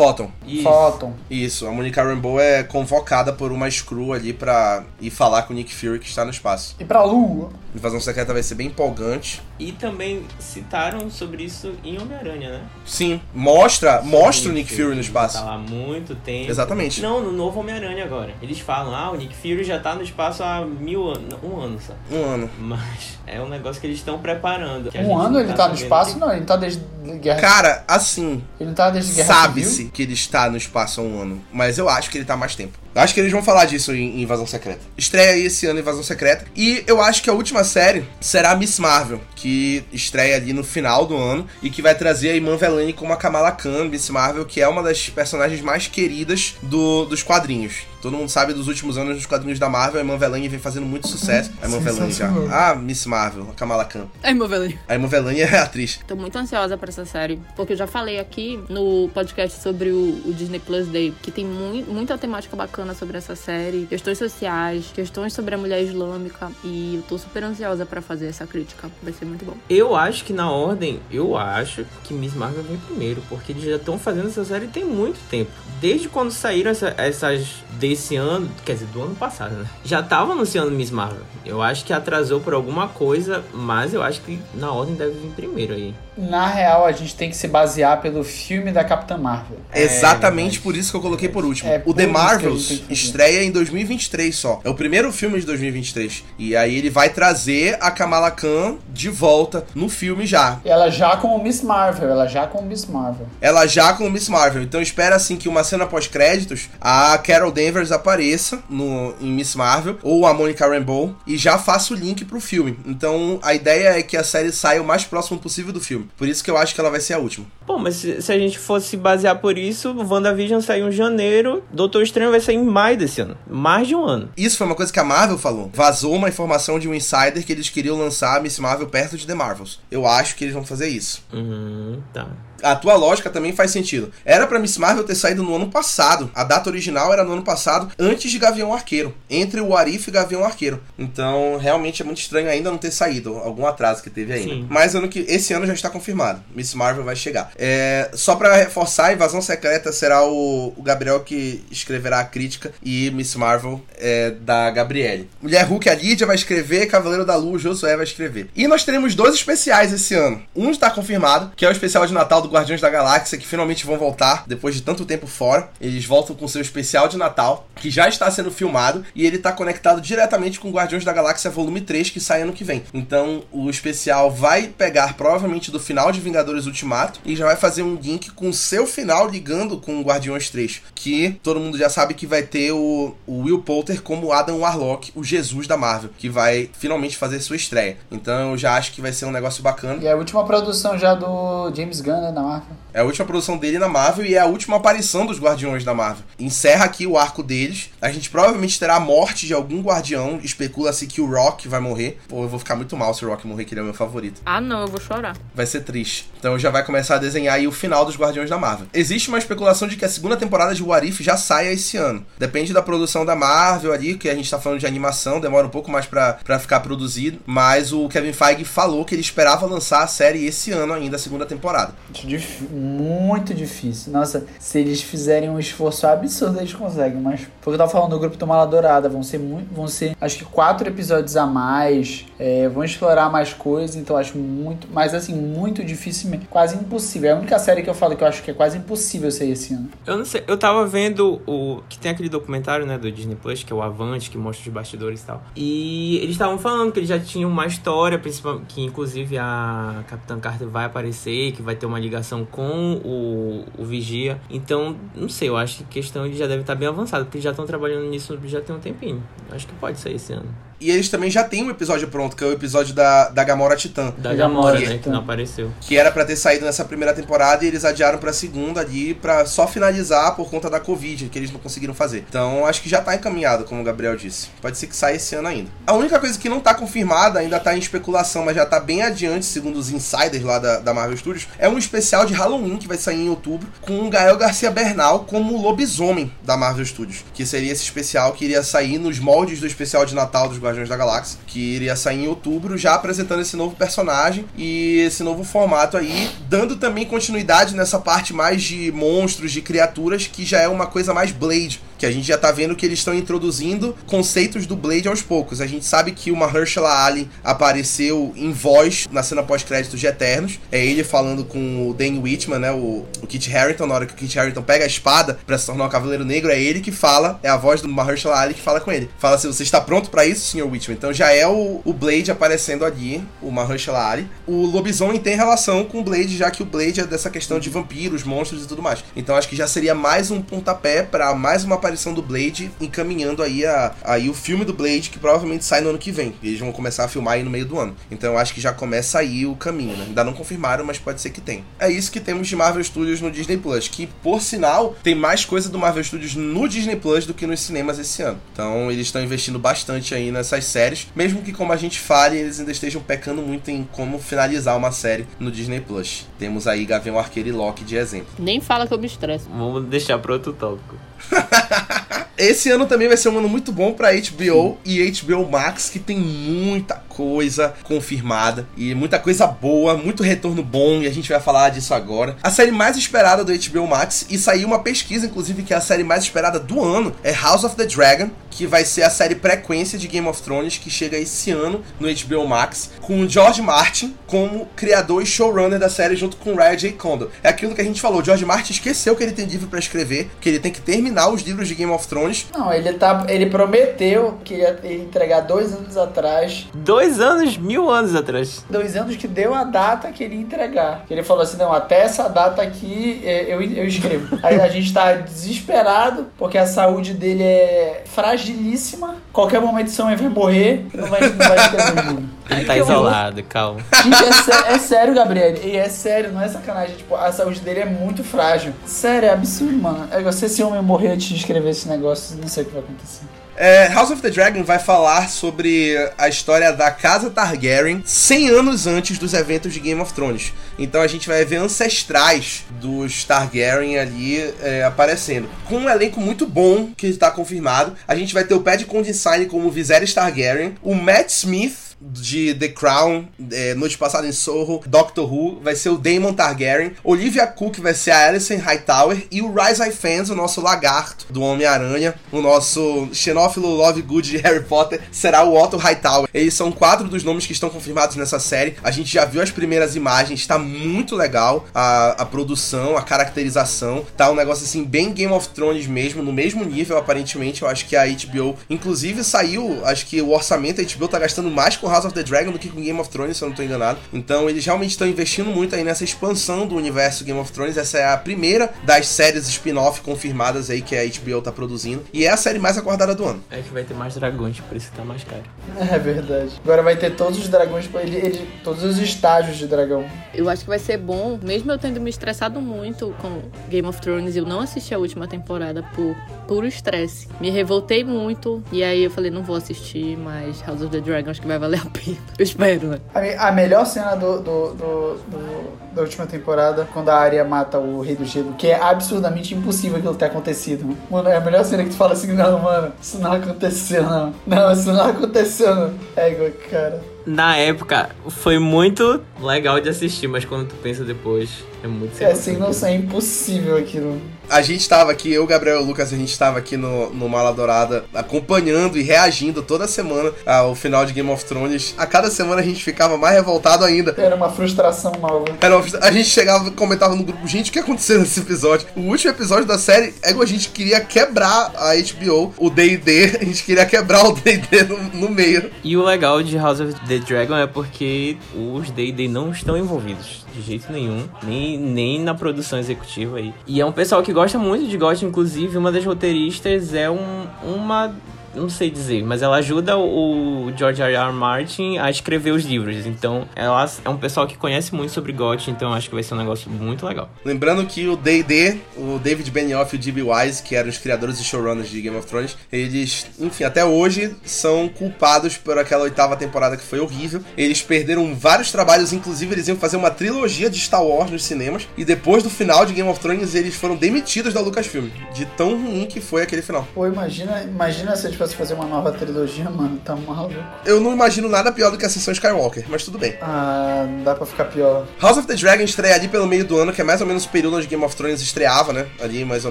[0.01, 0.31] Photon.
[0.47, 0.63] Isso.
[0.63, 1.13] Photon.
[1.31, 5.57] Isso, a Monica Rambeau é convocada por uma Screw ali pra ir falar com o
[5.57, 6.75] Nick Fury que está no espaço.
[6.81, 7.51] E pra Lua.
[7.75, 9.41] Invasão Secreta vai ser bem empolgante.
[9.59, 12.61] E também citaram sobre isso em Homem-Aranha, né?
[12.85, 15.45] Sim, mostra, mostra o Nick sim, Fury no Tá espaço.
[15.45, 16.51] lá há muito tempo.
[16.51, 17.01] Exatamente.
[17.01, 18.35] Não, no novo Homem-Aranha agora.
[18.43, 21.35] Eles falam, ah, o Nick Fury já tá no espaço há mil anos.
[21.45, 21.93] Um ano só.
[22.11, 22.51] Um ano.
[22.59, 24.91] Mas é um negócio que eles estão preparando.
[24.93, 26.15] a Um ano ele tá no sabendo espaço?
[26.15, 26.83] que- Não, ele tá desde
[27.21, 31.21] Guerra Cara, assim, Ele tá desde Guerra sabe-se que ele está no espaço há um
[31.21, 32.79] ano, mas eu acho que ele tá há mais tempo.
[32.93, 34.81] Acho que eles vão falar disso em Invasão Secreta.
[34.99, 36.45] Estreia esse ano Invasão Secreta.
[36.57, 41.07] E eu acho que a última série será Miss Marvel, que estreia ali no final
[41.07, 44.45] do ano e que vai trazer a Iman Velani como a Kamala Khan, Miss Marvel,
[44.45, 47.75] que é uma das personagens mais queridas do- dos quadrinhos.
[48.01, 50.87] Todo mundo sabe dos últimos anos dos quadrinhos da Marvel, a Iman Velani vem fazendo
[50.87, 51.51] muito sucesso.
[51.63, 52.31] A Iman Velani já.
[52.51, 54.07] Ah, Miss Marvel, a Kamala Khan.
[54.23, 54.79] Ai, meu velho.
[54.89, 56.01] A Iman Velani é a atriz.
[56.07, 60.23] Tô muito ansiosa pra essa série, porque eu já falei aqui no podcast sobre o,
[60.27, 64.87] o Disney Plus Day, que tem mui- muita temática bacana sobre essa série, questões sociais,
[64.95, 68.91] questões sobre a mulher islâmica, e eu tô super ansiosa pra fazer essa crítica.
[69.03, 69.55] Vai ser muito bom.
[69.69, 73.77] Eu acho que na ordem, eu acho que Miss Marvel vem primeiro, porque eles já
[73.77, 75.51] estão fazendo essa série tem muito tempo.
[75.81, 79.67] Desde quando saíram essa- essas desse ano, quer dizer, do ano passado, né?
[79.85, 81.23] Já tava anunciando Miss Marvel.
[81.45, 85.31] Eu acho que atrasou por alguma coisa, mas eu acho que na ordem deve vir
[85.31, 85.95] primeiro aí.
[86.17, 89.59] Na real, a gente tem que se basear pelo filme da Capitã Marvel.
[89.75, 91.71] Exatamente mas- por isso que eu coloquei por último.
[91.71, 94.61] É o The Marvels estreia em 2023 só.
[94.63, 96.23] É o primeiro filme de 2023.
[96.39, 100.59] E aí ele vai trazer a Kamala Khan de volta no filme já.
[100.65, 103.27] Ela já como Miss Marvel, ela já como Miss Marvel.
[103.41, 104.63] Ela já com Miss Marvel.
[104.63, 107.51] Então espera assim que uma cena pós-créditos a Carol
[107.89, 112.41] Apareça no, em Miss Marvel ou a Monica Rambeau e já faça o link pro
[112.41, 112.79] filme.
[112.85, 116.09] Então a ideia é que a série saia o mais próximo possível do filme.
[116.17, 117.47] Por isso que eu acho que ela vai ser a última.
[117.67, 122.03] Bom, mas se, se a gente fosse basear por isso, WandaVision saiu em janeiro, Doutor
[122.03, 123.37] Estranho vai sair em maio desse ano.
[123.49, 124.31] Mais de um ano.
[124.37, 125.71] Isso foi uma coisa que a Marvel falou.
[125.73, 129.27] Vazou uma informação de um insider que eles queriam lançar a Miss Marvel perto de
[129.27, 129.81] The Marvels.
[129.91, 131.25] Eu acho que eles vão fazer isso.
[131.33, 132.29] Uhum, tá.
[132.63, 134.13] A tua lógica também faz sentido.
[134.25, 136.31] Era pra Miss Marvel ter saído no ano passado.
[136.35, 139.15] A data original era no ano passado, antes de Gavião Arqueiro.
[139.29, 140.83] Entre o Arif e Gavião Arqueiro.
[140.99, 143.37] Então, realmente é muito estranho ainda não ter saído.
[143.39, 144.55] Algum atraso que teve ainda.
[144.55, 144.67] Sim.
[144.69, 146.43] Mas ano que, esse ano já está confirmado.
[146.55, 147.53] Miss Marvel vai chegar.
[147.57, 152.73] É, só pra reforçar, a Invasão Secreta será o, o Gabriel que escreverá a crítica.
[152.83, 155.29] E Miss Marvel é da Gabriele.
[155.41, 156.87] Mulher Hulk, a Lídia vai escrever.
[156.87, 158.49] Cavaleiro da Lua, o Josué vai escrever.
[158.55, 160.43] E nós teremos dois especiais esse ano.
[160.55, 163.87] Um está confirmado, que é o especial de Natal do Guardiões da Galáxia, que finalmente
[163.87, 165.71] vão voltar depois de tanto tempo fora.
[165.81, 169.53] Eles voltam com seu especial de Natal, que já está sendo filmado, e ele está
[169.53, 172.83] conectado diretamente com Guardiões da Galáxia Volume 3, que sai ano que vem.
[172.93, 177.83] Então, o especial vai pegar provavelmente do final de Vingadores Ultimato e já vai fazer
[177.83, 182.27] um link com seu final ligando com Guardiões 3, que todo mundo já sabe que
[182.27, 186.71] vai ter o, o Will Poulter como Adam Warlock, o Jesus da Marvel, que vai
[186.79, 187.97] finalmente fazer sua estreia.
[188.11, 190.03] Então, eu já acho que vai ser um negócio bacana.
[190.03, 192.77] E a última produção já do James Gunn, né, na Marvel.
[192.93, 195.95] É a última produção dele na Marvel e é a última aparição dos Guardiões da
[195.95, 196.25] Marvel.
[196.39, 197.91] Encerra aqui o arco deles.
[198.01, 200.41] A gente provavelmente terá a morte de algum guardião.
[200.43, 202.19] Especula-se que o Rock vai morrer.
[202.29, 203.95] Pô, eu vou ficar muito mal se o Rock morrer, que ele é o meu
[203.95, 204.41] favorito.
[204.45, 205.37] Ah, não, eu vou chorar.
[205.55, 206.31] Vai ser triste.
[206.39, 208.89] Então já vai começar a desenhar aí o final dos Guardiões da Marvel.
[208.93, 212.27] Existe uma especulação de que a segunda temporada de What If já saia esse ano.
[212.39, 215.71] Depende da produção da Marvel ali, que a gente tá falando de animação, demora um
[215.71, 217.39] pouco mais pra pra ficar produzido.
[217.47, 221.19] Mas o Kevin Feige falou que ele esperava lançar a série esse ano ainda, a
[221.19, 221.95] segunda temporada.
[222.31, 224.13] Dif- muito difícil.
[224.13, 227.21] Nossa, se eles fizerem um esforço absurdo, eles conseguem.
[227.21, 229.09] Mas foi o que eu tava falando do grupo do Mala Dourada.
[229.09, 229.73] Vão ser muito.
[229.75, 232.27] Vão ser acho que quatro episódios a mais.
[232.39, 233.97] é, vão explorar mais coisas.
[233.97, 234.87] Então acho muito.
[234.93, 236.31] Mas assim, muito difícil.
[236.49, 237.31] Quase impossível impossível.
[237.31, 239.47] É a única série que eu falo que eu acho que é quase impossível ser
[239.49, 239.89] esse ano.
[240.07, 241.83] Eu não sei, eu tava vendo o.
[241.89, 244.73] que tem aquele documentário, né, do Disney Plus, que é o Avante, que mostra os
[244.75, 245.43] bastidores e tal.
[245.57, 250.39] E eles estavam falando que eles já tinham uma história, principal, que inclusive a Capitã
[250.39, 254.41] Carter vai aparecer, que vai ter uma ligação com o, o Vigia.
[254.49, 257.51] Então, não sei, eu acho que questão ele já deve estar bem avançada, porque já
[257.51, 259.23] estão trabalhando nisso já tem um tempinho.
[259.51, 260.70] Acho que pode sair esse ano.
[260.81, 263.77] E eles também já têm um episódio pronto, que é o episódio da, da Gamora
[263.77, 264.13] Titã.
[264.17, 265.71] Da Gamora, Gamora, né, que não apareceu.
[265.81, 269.45] Que era pra ter saído nessa primeira temporada e eles adiaram pra segunda ali pra
[269.45, 272.25] só finalizar por conta da Covid, que eles não conseguiram fazer.
[272.29, 274.49] Então acho que já tá encaminhado, como o Gabriel disse.
[274.61, 275.71] Pode ser que saia esse ano ainda.
[275.87, 279.03] A única coisa que não tá confirmada, ainda tá em especulação, mas já tá bem
[279.03, 282.89] adiante, segundo os insiders lá da, da Marvel Studios, é um especial de Halloween que
[282.89, 287.25] vai sair em outubro com o Gael Garcia Bernal como lobisomem da Marvel Studios.
[287.35, 290.89] Que seria esse especial que iria sair nos moldes do especial de Natal dos Guardiões
[290.89, 295.45] da Galáxia que iria sair em outubro, já apresentando esse novo personagem e esse novo
[295.45, 300.69] formato aí, dando também continuidade nessa parte mais de monstros, de criaturas, que já é
[300.69, 304.65] uma coisa mais Blade que a gente já tá vendo que eles estão introduzindo conceitos
[304.65, 305.61] do Blade aos poucos.
[305.61, 310.59] A gente sabe que o Mahershala Ali apareceu em voz na cena pós-créditos de Eternos.
[310.73, 314.15] É ele falando com o Danny Whitman, né, o, o Kit Harington, na hora que
[314.15, 316.91] o Kit Harington pega a espada para se tornar um Cavaleiro Negro, é ele que
[316.91, 319.11] fala, é a voz do Mahershala Ali que fala com ele.
[319.19, 320.65] Fala assim, você está pronto para isso, Sr.
[320.65, 320.97] Whitman?
[320.97, 324.27] Então já é o, o Blade aparecendo ali, o Mahershala Ali.
[324.47, 327.69] O lobisomem tem relação com o Blade, já que o Blade é dessa questão de
[327.69, 329.05] vampiros, monstros e tudo mais.
[329.15, 333.43] Então acho que já seria mais um pontapé para mais uma aparição do Blade, encaminhando
[333.43, 336.35] aí, a, aí o filme do Blade, que provavelmente sai no ano que vem.
[336.43, 337.97] Eles vão começar a filmar aí no meio do ano.
[338.11, 340.05] Então eu acho que já começa aí o caminho, né?
[340.09, 341.65] Ainda não confirmaram, mas pode ser que tem.
[341.79, 345.45] É isso que temos de Marvel Studios no Disney Plus, que por sinal tem mais
[345.45, 348.41] coisa do Marvel Studios no Disney Plus do que nos cinemas esse ano.
[348.53, 352.61] Então eles estão investindo bastante aí nessas séries, mesmo que como a gente fale, eles
[352.61, 356.27] ainda estejam pecando muito em como finalizar uma série no Disney Plus.
[356.39, 358.29] Temos aí Gavião Arqueiro e Loki de exemplo.
[358.39, 359.49] Nem fala que eu me estresso.
[359.51, 360.97] Vamos deixar para outro tópico.
[362.37, 365.99] Esse ano também vai ser um ano muito bom pra HBO e HBO Max, que
[365.99, 371.39] tem muita coisa confirmada e muita coisa boa, muito retorno bom, e a gente vai
[371.39, 372.35] falar disso agora.
[372.43, 375.83] A série mais esperada do HBO Max, e saiu uma pesquisa, inclusive, que é a
[375.83, 379.35] série mais esperada do ano, é House of the Dragon, que vai ser a série
[379.35, 383.61] frequência de Game of Thrones, que chega esse ano no HBO Max, com o George
[383.61, 386.93] Martin como criador e showrunner da série, junto com o Ryan J.
[386.93, 387.29] Condon.
[387.43, 389.79] É aquilo que a gente falou, o George Martin esqueceu que ele tem livro para
[389.79, 392.47] escrever, que ele tem que terminar os livros de Game of Thrones.
[392.57, 396.69] Não, ele, tá, ele prometeu que ia entregar dois anos atrás.
[396.75, 398.65] Dois anos, mil anos atrás.
[398.69, 401.05] Dois anos que deu a data que ele ia entregar.
[401.11, 404.39] Ele falou assim: não, até essa data aqui eu, eu escrevo.
[404.45, 409.17] Aí a gente tá desesperado, porque a saúde dele é fragilíssima.
[409.33, 412.19] Qualquer momento esse homem vai morrer não vai, não vai escrever
[412.51, 413.81] Ele tá isolado, calma.
[414.03, 415.55] Gente, é, sé é, sério, Gabriel.
[415.63, 416.97] E é sério, não é sacanagem.
[416.97, 418.73] Tipo, a saúde dele é muito frágil.
[418.87, 420.09] Sério, é absurdo, mano.
[420.11, 422.83] É, se esse homem morrer antes de escrever esse negócio, não sei o que vai
[422.83, 423.25] acontecer.
[423.63, 428.87] É, House of the Dragon vai falar sobre a história da Casa Targaryen 100 anos
[428.87, 430.55] antes dos eventos de Game of Thrones.
[430.79, 435.47] Então a gente vai ver ancestrais dos Targaryen ali é, aparecendo.
[435.67, 437.95] Com um elenco muito bom que está confirmado.
[438.09, 442.69] A gente vai ter o Paddy Considine como Viserys Targaryen, o Matt Smith de The
[442.69, 447.79] Crown, é, noite passada em Sorro, Doctor Who, vai ser o Damon Targaryen, Olivia Cook
[447.79, 452.41] vai ser a Alison Hightower e o Rise Fans, o nosso lagarto do Homem-Aranha, o
[452.41, 456.29] nosso xenófilo Love Good de Harry Potter, será o Otto Hightower.
[456.33, 458.77] Eles são quatro dos nomes que estão confirmados nessa série.
[458.83, 464.07] A gente já viu as primeiras imagens, está muito legal a, a produção, a caracterização,
[464.17, 467.63] tá um negócio assim bem Game of Thrones mesmo, no mesmo nível aparentemente.
[467.63, 471.51] Eu acho que a HBO, inclusive saiu, acho que o orçamento a HBO tá gastando
[471.51, 473.57] mais com House of the Dragon do que com Game of Thrones, se eu não
[473.57, 473.99] tô enganado.
[474.13, 477.77] Então eles realmente estão investindo muito aí nessa expansão do universo Game of Thrones.
[477.77, 482.05] Essa é a primeira das séries spin-off confirmadas aí que a HBO tá produzindo.
[482.13, 483.43] E é a série mais aguardada do ano.
[483.51, 485.43] É que vai ter mais dragões, por isso que tá mais caro.
[485.91, 486.53] É verdade.
[486.63, 490.05] Agora vai ter todos os dragões, ele, ele, todos os estágios de dragão.
[490.33, 494.01] Eu acho que vai ser bom, mesmo eu tendo me estressado muito com Game of
[494.01, 496.15] Thrones, eu não assisti a última temporada por
[496.47, 497.29] puro estresse.
[497.41, 501.31] Me revoltei muito e aí eu falei, não vou assistir, mas House of the Dragon
[501.31, 502.19] acho que vai valer a pena.
[502.39, 502.99] Eu espero, né?
[503.15, 507.79] A, a melhor cena do, do, do, do, da última temporada, quando a Arya mata
[507.79, 510.97] o Rei do Gelo, que é absurdamente impossível aquilo ter acontecido.
[511.11, 514.35] Mano, é a melhor cena que tu fala assim, não, mano, isso não aconteceu, não.
[514.47, 515.95] Não, isso não aconteceu, não.
[516.17, 517.01] É igual, cara.
[517.27, 521.51] Na época, foi muito legal de assistir, mas quando tu pensa depois,
[521.83, 524.21] é muito É sem noção, é impossível aquilo.
[524.51, 527.29] A gente tava aqui, eu, Gabriel e o Lucas, a gente tava aqui no, no
[527.29, 531.95] Mala Dourada acompanhando e reagindo toda semana ao final de Game of Thrones.
[531.97, 534.13] A cada semana a gente ficava mais revoltado ainda.
[534.19, 535.45] Era uma frustração nova.
[535.61, 538.41] Era uma frustra- a gente chegava e comentava no grupo, gente, o que aconteceu nesse
[538.41, 538.89] episódio?
[538.97, 543.39] O último episódio da série é que a gente queria quebrar a HBO, o D&D,
[543.41, 545.71] a gente queria quebrar o D&D no, no meio.
[545.85, 550.45] E o legal de House of the Dragon é porque os D&D não estão envolvidos
[550.61, 553.53] de jeito nenhum, nem, nem na produção executiva aí.
[553.67, 557.47] E é um pessoal que gosta muito de GOT, inclusive uma das roteiristas é um,
[557.63, 558.15] uma...
[558.55, 561.15] Não sei dizer, mas ela ajuda o George R.
[561.15, 561.33] R.
[561.33, 563.07] Martin a escrever os livros.
[563.07, 566.35] Então, ela é um pessoal que conhece muito sobre GOT, então acho que vai ser
[566.35, 567.31] um negócio muito legal.
[567.45, 570.23] Lembrando que o D&D, o David Benioff e o D.B.
[570.23, 574.35] Wise, que eram os criadores e showrunners de Game of Thrones, eles, enfim, até hoje
[574.45, 577.43] são culpados por aquela oitava temporada que foi horrível.
[577.57, 581.87] Eles perderam vários trabalhos, inclusive eles iam fazer uma trilogia de Star Wars nos cinemas,
[581.97, 585.81] e depois do final de Game of Thrones eles foram demitidos da Lucasfilm, de tão
[585.81, 586.87] ruim que foi aquele final.
[586.95, 589.99] Pô, imagina, imagina se eles fossem fazer uma nova trilogia, mano.
[590.05, 590.55] Tá maluco.
[590.85, 593.37] Eu não imagino nada pior do que a sessão Skywalker, mas tudo bem.
[593.41, 595.07] Ah, não dá pra ficar pior.
[595.21, 597.45] House of the Dragon estreia ali pelo meio do ano, que é mais ou menos
[597.45, 599.07] o período onde Game of Thrones estreava, né?
[599.21, 599.71] Ali, mais ou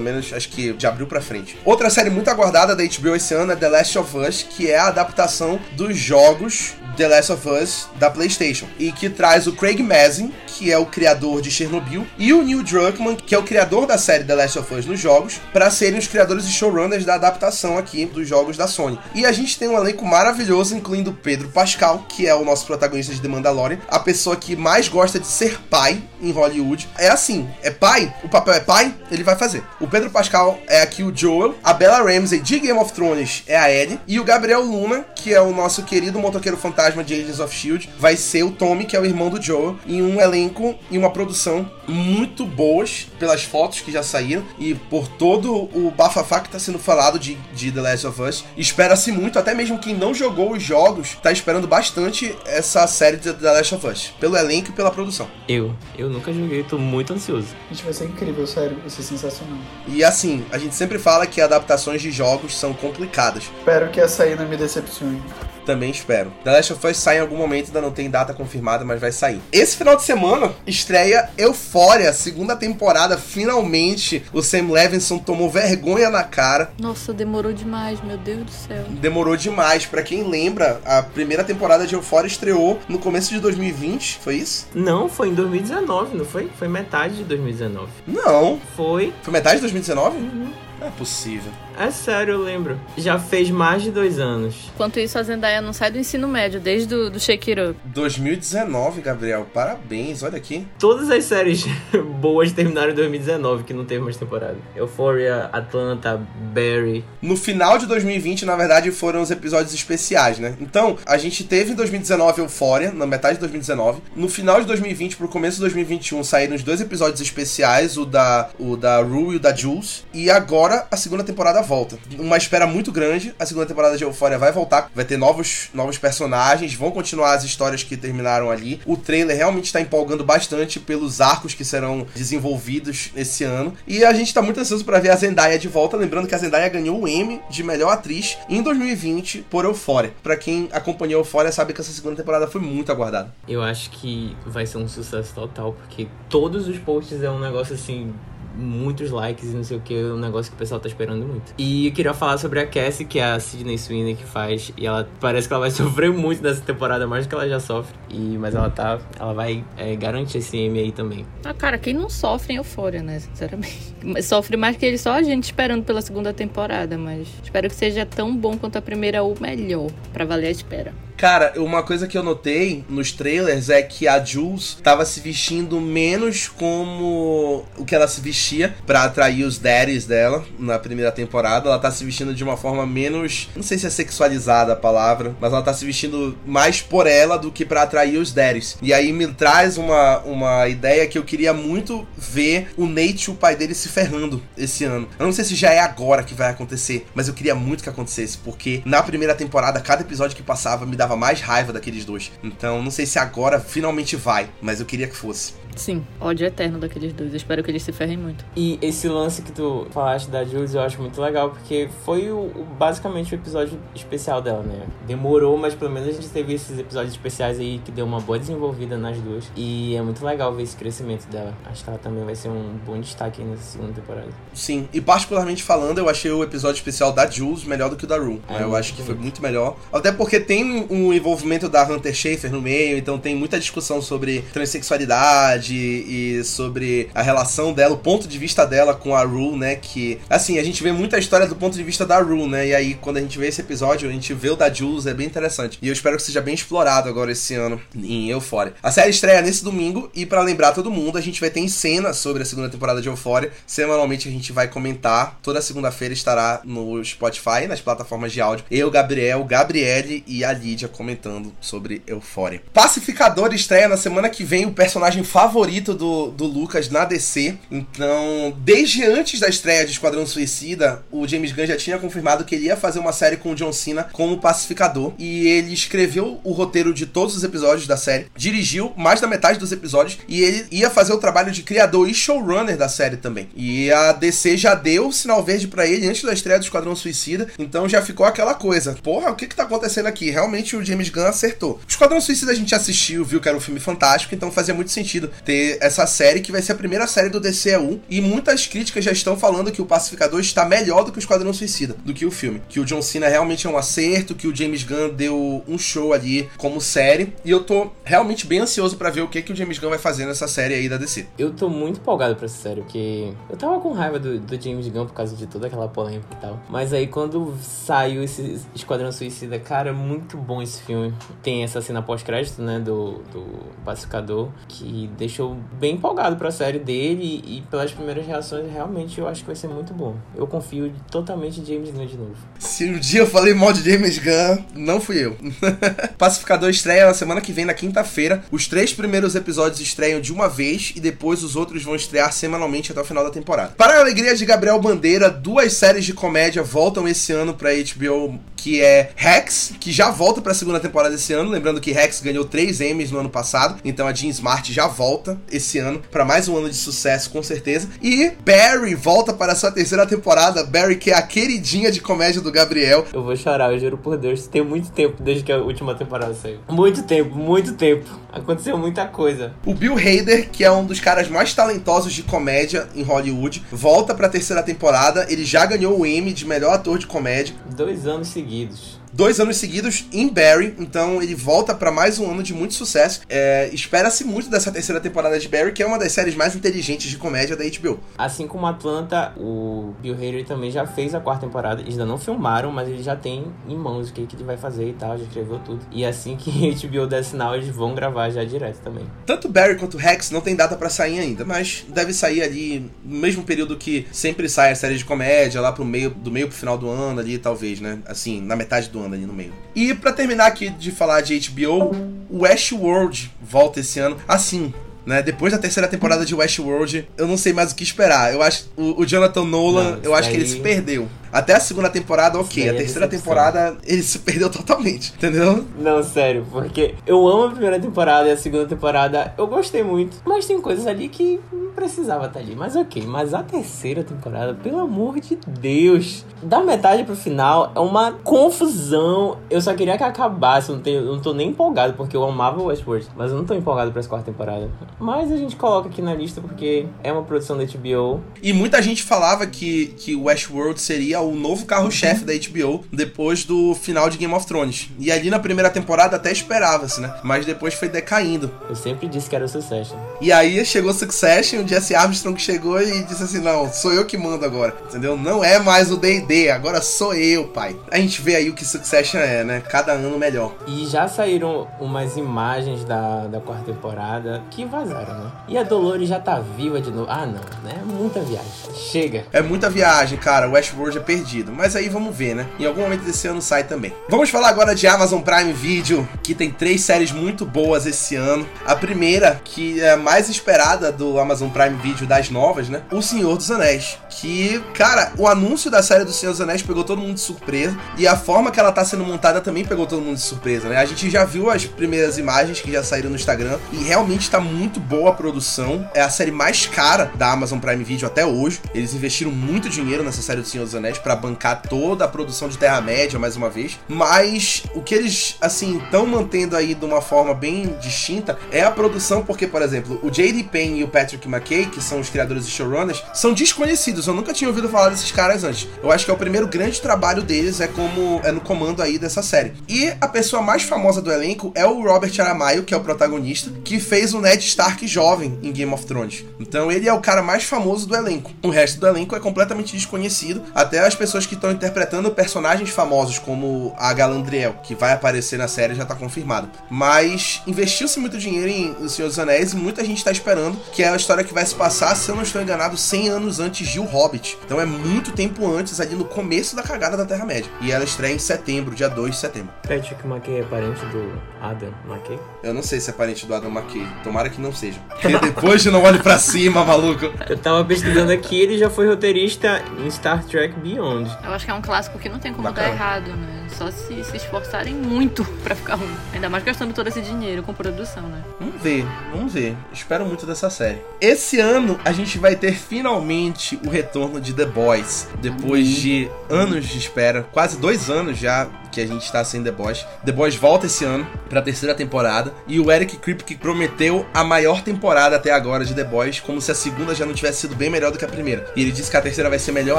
[0.00, 1.58] menos, acho que de abril pra frente.
[1.64, 4.78] Outra série muito aguardada da HBO esse ano é The Last of Us, que é
[4.78, 8.66] a adaptação dos jogos The Last of Us da PlayStation.
[8.78, 12.62] E que traz o Craig Mazin, que é o criador de Chernobyl, e o Neil
[12.62, 15.98] Druckmann, que é o criador da série The Last of Us nos jogos, para serem
[15.98, 18.98] os criadores e showrunners da adaptação aqui dos jogos da Sony.
[19.14, 23.12] E a gente tem um elenco maravilhoso, incluindo Pedro Pascal, que é o nosso protagonista
[23.12, 26.88] de The Mandalorian, a pessoa que mais gosta de ser pai em Hollywood.
[26.98, 29.62] É assim, é pai, o papel é pai, ele vai fazer.
[29.80, 33.56] O Pedro Pascal é aqui o Joel, a Bella Ramsey de Game of Thrones é
[33.56, 37.40] a Ellie, e o Gabriel Luna, que é o nosso querido motoqueiro fantasma de Agents
[37.40, 40.74] of S.H.I.E.L.D., vai ser o Tommy, que é o irmão do Joel, em um elenco
[40.90, 46.40] e uma produção muito boas, pelas fotos que já saíram, e por todo o bafafá
[46.40, 48.44] que tá sendo falado de, de The Last of Us.
[48.56, 53.32] Espera-se muito, até mesmo quem não jogou os jogos, tá esperando bastante essa série de
[53.32, 55.28] The Last of Us, pelo elenco e pela produção.
[55.48, 57.48] Eu, eu nunca joguei, tô muito ansioso.
[57.70, 58.76] Gente, vai ser incrível, sério.
[58.78, 59.58] Vai ser sensacional.
[59.88, 63.44] E assim, a gente sempre fala que adaptações de jogos são complicadas.
[63.58, 65.22] Espero que essa aí não me decepcione.
[65.66, 66.32] Também espero.
[66.42, 69.12] The Last of Us sai em algum momento, ainda não tem data confirmada, mas vai
[69.12, 69.40] sair.
[69.52, 71.79] Esse final de semana estreia Euphoria,
[72.12, 73.16] segunda temporada.
[73.16, 76.72] Finalmente, o Sam Levinson tomou vergonha na cara.
[76.78, 78.84] Nossa, demorou demais, meu Deus do céu.
[78.88, 79.86] Demorou demais.
[79.86, 84.68] Pra quem lembra, a primeira temporada de Euphoria estreou no começo de 2020, foi isso?
[84.74, 86.50] Não, foi em 2019, não foi?
[86.58, 87.90] Foi metade de 2019.
[88.06, 88.60] Não.
[88.76, 89.12] Foi.
[89.22, 90.18] Foi metade de 2019?
[90.18, 91.52] Não é possível.
[91.80, 92.78] É sério, eu lembro.
[92.94, 94.70] Já fez mais de dois anos.
[94.74, 97.80] Enquanto isso, a Zendaya não sai do ensino médio, desde do, do Shake It Up.
[97.86, 99.46] 2019, Gabriel.
[99.54, 100.66] Parabéns, olha aqui.
[100.78, 101.64] Todas as séries
[102.20, 104.58] boas terminaram em 2019, que não teve mais temporada.
[104.76, 106.20] Euphoria, Atlanta,
[106.52, 107.02] Barry.
[107.22, 110.56] No final de 2020, na verdade, foram os episódios especiais, né?
[110.60, 114.02] Então, a gente teve em 2019 Euphoria, na metade de 2019.
[114.14, 118.50] No final de 2020 pro começo de 2021 saíram os dois episódios especiais, o da,
[118.58, 120.04] o da Rue e o da Jules.
[120.12, 121.96] E agora a segunda temporada volta.
[122.18, 123.32] Uma espera muito grande.
[123.38, 127.44] A segunda temporada de Euphoria vai voltar, vai ter novos, novos personagens, vão continuar as
[127.44, 128.80] histórias que terminaram ali.
[128.84, 133.72] O trailer realmente está empolgando bastante pelos arcos que serão desenvolvidos esse ano.
[133.86, 135.96] E a gente tá muito ansioso para ver a Zendaya de volta.
[135.96, 140.12] Lembrando que a Zendaya ganhou o Emmy de melhor atriz em 2020 por Euphoria.
[140.24, 143.32] Pra quem acompanhou Euphoria sabe que essa segunda temporada foi muito aguardada.
[143.46, 147.76] Eu acho que vai ser um sucesso total, porque todos os posts é um negócio
[147.76, 148.12] assim.
[148.56, 151.24] Muitos likes e não sei o que, é um negócio que o pessoal tá esperando
[151.26, 151.54] muito.
[151.56, 154.72] E eu queria falar sobre a Cassie, que é a Sidney Sweeney que faz.
[154.76, 157.60] E ela parece que ela vai sofrer muito nessa temporada, mais do que ela já
[157.60, 157.94] sofre.
[158.08, 158.98] E, mas ela tá.
[159.18, 161.24] Ela vai é, garantir esse M aí também.
[161.44, 163.20] Ah, cara, quem não sofre em Eufória, né?
[163.20, 163.94] Sinceramente.
[164.22, 168.04] Sofre mais que ele, só a gente esperando pela segunda temporada, mas espero que seja
[168.06, 170.92] tão bom quanto a primeira ou melhor, pra valer a espera.
[171.20, 175.78] Cara, uma coisa que eu notei nos trailers é que a Jules tava se vestindo
[175.78, 181.68] menos como o que ela se vestia pra atrair os daddies dela na primeira temporada.
[181.68, 183.50] Ela tá se vestindo de uma forma menos.
[183.54, 187.36] Não sei se é sexualizada a palavra, mas ela tá se vestindo mais por ela
[187.36, 188.78] do que pra atrair os daddies.
[188.80, 193.34] E aí me traz uma, uma ideia que eu queria muito ver o Nate o
[193.34, 195.06] pai dele se ferrando esse ano.
[195.18, 197.90] Eu não sei se já é agora que vai acontecer, mas eu queria muito que
[197.90, 202.04] acontecesse, porque na primeira temporada, cada episódio que passava me dava dava mais raiva daqueles
[202.04, 202.30] dois.
[202.42, 205.58] Então, não sei se agora finalmente vai, mas eu queria que fosse.
[205.76, 207.30] Sim, ódio eterno daqueles dois.
[207.30, 208.44] Eu espero que eles se ferrem muito.
[208.56, 212.38] E esse lance que tu falaste da Jules eu acho muito legal, porque foi o,
[212.38, 214.84] o- basicamente o episódio especial dela, né?
[215.06, 218.38] Demorou, mas pelo menos a gente teve esses episódios especiais aí que deu uma boa
[218.38, 219.44] desenvolvida nas duas.
[219.56, 221.54] E é muito legal ver esse crescimento dela.
[221.64, 224.28] Acho que ela também vai ser um bom destaque aí nessa segunda temporada.
[224.52, 228.08] Sim, e particularmente falando, eu achei o episódio especial da Jules melhor do que o
[228.08, 228.42] da Rue.
[228.48, 229.76] É, eu acho que foi muito melhor.
[229.92, 234.00] Até porque tem um, um envolvimento da Hunter Schafer no meio, então tem muita discussão
[234.00, 239.56] sobre transexualidade e sobre a relação dela, o ponto de vista dela com a Rue,
[239.56, 239.76] né?
[239.76, 242.68] Que, assim, a gente vê muita história do ponto de vista da Rue, né?
[242.68, 245.14] E aí, quando a gente vê esse episódio, a gente vê o da Jules, é
[245.14, 245.78] bem interessante.
[245.80, 248.74] E eu espero que seja bem explorado agora esse ano em Euphoria.
[248.82, 251.68] A série estreia nesse domingo e pra lembrar todo mundo, a gente vai ter em
[251.68, 253.52] cena sobre a segunda temporada de Euphoria.
[253.66, 255.38] Semanalmente a gente vai comentar.
[255.42, 258.64] Toda segunda-feira estará no Spotify, nas plataformas de áudio.
[258.70, 262.62] Eu, Gabriel, Gabriele e a Lídia comentando sobre Euphoria.
[262.72, 267.56] Pacificador estreia na semana que vem o personagem favorito do, do Lucas na DC.
[267.70, 272.54] Então, desde antes da estreia de Esquadrão Suicida, o James Gunn já tinha confirmado que
[272.54, 275.12] ele ia fazer uma série com o John Cena como pacificador.
[275.18, 279.58] E ele escreveu o roteiro de todos os episódios da série, dirigiu mais da metade
[279.58, 283.48] dos episódios e ele ia fazer o trabalho de criador e showrunner da série também.
[283.54, 286.96] E a DC já deu o sinal verde pra ele antes da estreia do Esquadrão
[286.96, 288.96] Suicida, então já ficou aquela coisa.
[289.02, 290.30] Porra, o que que tá acontecendo aqui?
[290.30, 291.80] Realmente o James Gunn acertou.
[291.86, 295.30] Esquadrão Suicida a gente assistiu, viu que era um filme fantástico, então fazia muito sentido
[295.44, 299.12] ter essa série que vai ser a primeira série do DCEU e muitas críticas já
[299.12, 302.30] estão falando que o Pacificador está melhor do que o Esquadrão Suicida, do que o
[302.30, 302.62] filme.
[302.68, 306.12] Que o John Cena realmente é um acerto, que o James Gunn deu um show
[306.12, 309.56] ali como série, e eu tô realmente bem ansioso pra ver o que que o
[309.56, 311.26] James Gunn vai fazer nessa série aí da DC.
[311.38, 314.88] Eu tô muito empolgado pra essa série, porque eu tava com raiva do, do James
[314.88, 316.60] Gunn por causa de toda aquela polêmica e tal.
[316.68, 321.14] Mas aí quando saiu esse Esquadrão Suicida, cara, muito bom esse filme.
[321.42, 323.44] Tem essa cena pós-crédito, né, do, do
[323.84, 329.40] Pacificador, que deixou bem empolgado pra série dele e pelas primeiras reações, realmente eu acho
[329.40, 330.16] que vai ser muito bom.
[330.34, 332.36] Eu confio totalmente em James Gunn de novo.
[332.58, 335.36] Se um dia eu falei mal de James Gunn, não fui eu.
[336.18, 338.42] Pacificador estreia na semana que vem, na quinta-feira.
[338.50, 342.92] Os três primeiros episódios estreiam de uma vez e depois os outros vão estrear semanalmente
[342.92, 343.74] até o final da temporada.
[343.76, 348.38] Para a alegria de Gabriel Bandeira, duas séries de comédia voltam esse ano pra HBO,
[348.56, 351.50] que é Rex, que já volta pra segunda temporada esse ano.
[351.50, 355.38] Lembrando que Rex ganhou três Emmys no ano passado, então a Jean Smart já volta
[355.50, 357.88] esse ano pra mais um ano de sucesso, com certeza.
[358.02, 360.64] E Barry volta para sua terceira temporada.
[360.64, 363.06] Barry, que é a queridinha de comédia do Gabriel.
[363.12, 364.46] Eu vou chorar, eu juro por Deus.
[364.46, 366.60] Tem muito tempo desde que a última temporada saiu.
[366.68, 368.08] Muito tempo, muito tempo.
[368.32, 369.54] Aconteceu muita coisa.
[369.66, 374.14] O Bill Hader, que é um dos caras mais talentosos de comédia em Hollywood, volta
[374.14, 375.26] pra terceira temporada.
[375.28, 377.54] Ele já ganhou o Emmy de melhor ator de comédia.
[377.74, 378.99] Dois anos seguidos.
[379.12, 383.22] Dois anos seguidos em Barry, então ele volta pra mais um ano de muito sucesso.
[383.28, 387.10] É, Espera-se muito dessa terceira temporada de Barry, que é uma das séries mais inteligentes
[387.10, 387.98] de comédia da HBO.
[388.16, 391.80] Assim como Atlanta, o Bill Hader também já fez a quarta temporada.
[391.80, 394.56] Eles ainda não filmaram, mas ele já tem em mãos o que, que ele vai
[394.56, 395.80] fazer e tal, já escreveu tudo.
[395.90, 399.04] E assim que a HBO der sinal, eles vão gravar já direto também.
[399.26, 403.18] Tanto Barry quanto Rex não tem data pra sair ainda, mas deve sair ali no
[403.18, 406.56] mesmo período que sempre sai a série de comédia, lá pro meio, do meio pro
[406.56, 407.98] final do ano ali, talvez, né?
[408.06, 409.52] Assim, na metade do ali no meio.
[409.74, 411.92] E pra terminar aqui de falar de HBO,
[412.30, 414.16] Westworld volta esse ano.
[414.26, 414.72] Assim,
[415.04, 415.22] né?
[415.22, 418.32] Depois da terceira temporada de Westworld, eu não sei mais o que esperar.
[418.32, 421.08] Eu acho o, o Jonathan Nolan, Não, eu acho que ele se perdeu.
[421.32, 422.64] Até a segunda temporada, ok.
[422.64, 425.64] daí A é terceira temporada, ele se perdeu totalmente, entendeu?
[425.78, 430.16] Não, sério, porque eu amo a primeira temporada e a segunda temporada eu gostei muito.
[430.24, 432.54] Mas tem coisas ali que não precisava estar ali.
[432.54, 437.80] Mas ok, mas a terceira temporada, pelo amor de Deus, da metade pro final é
[437.80, 439.38] uma confusão.
[439.48, 442.24] Eu só queria que acabasse, eu não, tenho, eu não tô nem empolgado, porque eu
[442.24, 443.08] amava Westworld.
[443.16, 444.70] Mas eu não tô empolgado pra essa quarta temporada.
[444.98, 448.20] Mas a gente coloca aqui na lista porque é uma produção da HBO.
[448.42, 453.74] E muita gente falava que, que Westworld seria o novo carro-chefe da HBO depois do
[453.74, 454.88] final de Game of Thrones.
[454.98, 457.14] E ali na primeira temporada até esperava-se, né?
[457.22, 458.50] Mas depois foi decaindo.
[458.68, 459.96] Eu sempre disse que era o Succession.
[460.20, 464.16] E aí chegou Succession, o Jesse Armstrong chegou e disse assim: Não, sou eu que
[464.16, 464.74] mando agora.
[464.88, 465.16] Entendeu?
[465.16, 467.76] Não é mais o DD, agora sou eu, pai.
[467.90, 469.60] A gente vê aí o que Succession é, né?
[469.60, 470.54] Cada ano melhor.
[470.66, 475.30] E já saíram umas imagens da, da quarta temporada que vazaram, né?
[475.48, 477.06] E a Dolores já tá viva de novo.
[477.10, 477.82] Ah, não, né?
[477.84, 478.50] Muita viagem.
[478.74, 479.24] Chega.
[479.32, 480.48] É muita viagem, cara.
[480.48, 481.52] O Westworld é perdido.
[481.52, 482.46] Mas aí vamos ver, né?
[482.58, 483.92] Em algum momento desse ano sai também.
[484.08, 488.46] Vamos falar agora de Amazon Prime Video, que tem três séries muito boas esse ano.
[488.64, 492.82] A primeira, que é a mais esperada do Amazon Prime Video das novas, né?
[492.92, 493.98] O Senhor dos Anéis.
[494.08, 497.76] Que, cara, o anúncio da série do Senhor dos Anéis pegou todo mundo de surpresa.
[497.98, 500.76] E a forma que ela tá sendo montada também pegou todo mundo de surpresa, né?
[500.76, 503.58] A gente já viu as primeiras imagens que já saíram no Instagram.
[503.72, 505.88] E realmente tá muito boa a produção.
[505.92, 508.60] É a série mais cara da Amazon Prime Video até hoje.
[508.72, 512.48] Eles investiram muito dinheiro nessa série do Senhor dos Anéis para bancar toda a produção
[512.48, 513.78] de Terra-média, mais uma vez.
[513.88, 518.70] Mas o que eles, assim, estão mantendo aí de uma forma bem distinta é a
[518.70, 520.44] produção, porque, por exemplo, o J.D.
[520.44, 524.06] Payne e o Patrick McKay, que são os criadores e showrunners, são desconhecidos.
[524.06, 525.68] Eu nunca tinha ouvido falar desses caras antes.
[525.82, 528.98] Eu acho que é o primeiro grande trabalho deles é como é no comando aí
[528.98, 529.52] dessa série.
[529.68, 533.50] E a pessoa mais famosa do elenco é o Robert Aramayo, que é o protagonista,
[533.64, 536.24] que fez o Ned Stark jovem em Game of Thrones.
[536.38, 538.32] Então ele é o cara mais famoso do elenco.
[538.42, 543.18] O resto do elenco é completamente desconhecido, até as pessoas que estão interpretando personagens famosos
[543.18, 546.50] como a Galandriel, que vai aparecer na série já tá confirmado.
[546.68, 550.82] Mas investiu-se muito dinheiro em O Senhor dos Anéis e muita gente tá esperando que
[550.82, 553.68] é a história que vai se passar, se eu não estou enganado, 100 anos antes
[553.68, 554.36] de O Hobbit.
[554.44, 557.50] Então é muito tempo antes, ali no começo da cagada da Terra-média.
[557.60, 559.50] E ela estreia em setembro, dia 2 de setembro.
[559.62, 562.18] Patrick McKay é parente do Adam McKay?
[562.42, 563.86] Eu não sei se é parente do Adam McKay.
[564.02, 564.80] Tomara que não seja.
[565.00, 567.06] Porque depois de Não Olhe Pra Cima, maluco.
[567.28, 570.79] Eu tava pesquisando aqui, ele já foi roteirista em Star Trek Beyond.
[571.22, 572.68] Eu acho que é um clássico que não tem como Bacana.
[572.68, 573.39] dar errado, né?
[573.56, 575.94] Só se se esforçarem muito pra ficar ruim.
[576.12, 578.22] Ainda mais gastando todo esse dinheiro com produção, né?
[578.38, 579.56] Vamos ver, vamos ver.
[579.72, 580.78] Espero muito dessa série.
[581.00, 585.08] Esse ano a gente vai ter finalmente o retorno de The Boys.
[585.20, 589.50] Depois de anos de espera, quase dois anos já que a gente tá sem The
[589.50, 589.84] Boys.
[590.04, 592.32] The Boys volta esse ano pra terceira temporada.
[592.46, 596.50] E o Eric Kripke prometeu a maior temporada até agora de The Boys, como se
[596.50, 598.46] a segunda já não tivesse sido bem melhor do que a primeira.
[598.54, 599.78] E ele disse que a terceira vai ser melhor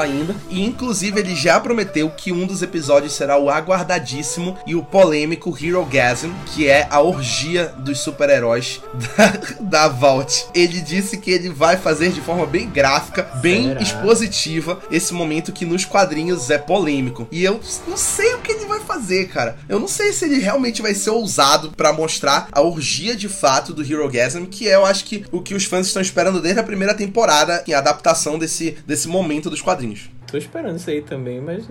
[0.00, 0.34] ainda.
[0.50, 5.56] E inclusive ele já prometeu que um dos episódios será o aguardadíssimo e o polêmico
[5.60, 8.80] Hero Gasm, que é a orgia dos super-heróis
[9.16, 10.46] da, da Vault.
[10.54, 13.80] Ele disse que ele vai fazer de forma bem gráfica, bem Será?
[13.80, 17.26] expositiva, esse momento que nos quadrinhos é polêmico.
[17.30, 19.56] E eu não sei o que ele vai fazer, cara.
[19.68, 23.72] Eu não sei se ele realmente vai ser ousado pra mostrar a orgia de fato
[23.72, 26.60] do Hero Gasm, que é, eu acho que o que os fãs estão esperando desde
[26.60, 30.10] a primeira temporada em adaptação desse, desse momento dos quadrinhos.
[30.26, 31.64] Tô esperando isso aí também, mas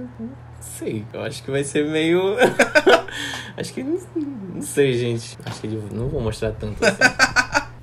[0.81, 1.05] sei.
[1.13, 2.35] Eu acho que vai ser meio.
[3.55, 3.83] acho que.
[3.83, 3.99] Não,
[4.61, 5.37] sei, gente.
[5.45, 6.97] Acho que não vão mostrar tanto assim.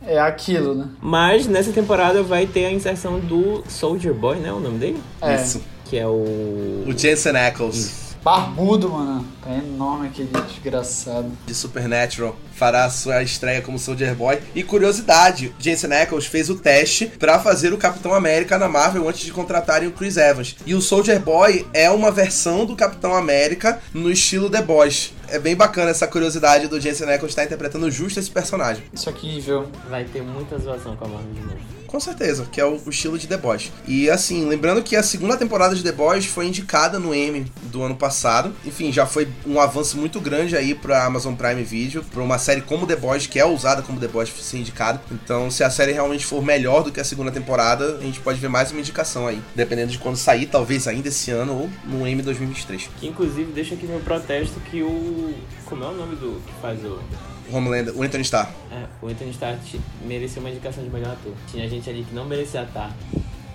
[0.07, 0.89] É aquilo, né?
[1.03, 4.51] Mas nessa temporada vai ter a inserção do Soldier Boy, né?
[4.53, 5.03] O nome dele?
[5.21, 5.35] É.
[5.35, 5.63] Isso.
[5.85, 6.85] Que é o.
[6.87, 7.77] O Jensen Ackles.
[7.77, 8.08] Isso.
[8.29, 9.27] Barbudo, mano.
[9.43, 11.33] Tá enorme aquele desgraçado.
[11.47, 14.39] de Supernatural fará sua estreia como Soldier Boy.
[14.55, 19.23] E curiosidade, Jensen Ackles fez o teste pra fazer o Capitão América na Marvel antes
[19.23, 20.57] de contratarem o Chris Evans.
[20.67, 25.15] E o Soldier Boy é uma versão do Capitão América no estilo The Boys.
[25.29, 28.83] É bem bacana essa curiosidade do Jensen Ackles estar interpretando justo esse personagem.
[28.93, 29.69] Isso aqui, viu?
[29.89, 31.78] Vai ter muita zoação com a Marvel de novo.
[31.89, 33.73] Com certeza, que é o, o estilo de The Boys.
[33.87, 37.83] E assim, lembrando que a segunda temporada de The Boys foi indicada no Emmy do
[37.83, 38.55] ano passado.
[38.65, 42.61] Enfim, já foi um avanço muito grande aí pra Amazon Prime Video, pra uma série
[42.61, 45.01] como The Boys, que é ousada como The Boys ser indicada.
[45.11, 48.39] Então, se a série realmente for melhor do que a segunda temporada, a gente pode
[48.39, 49.41] ver mais uma indicação aí.
[49.55, 52.91] Dependendo de quando sair, talvez ainda esse ano ou no Emmy 2023.
[53.01, 55.35] Que inclusive deixa aqui meu protesto que o.
[55.65, 56.99] Como é o nome do que faz o.
[57.53, 58.51] Homelander, o Anthony Starr.
[58.71, 59.57] É, o Anthony Starr
[60.05, 61.33] merecia uma indicação de melhor ator.
[61.51, 62.95] Tinha gente ali que não merecia estar.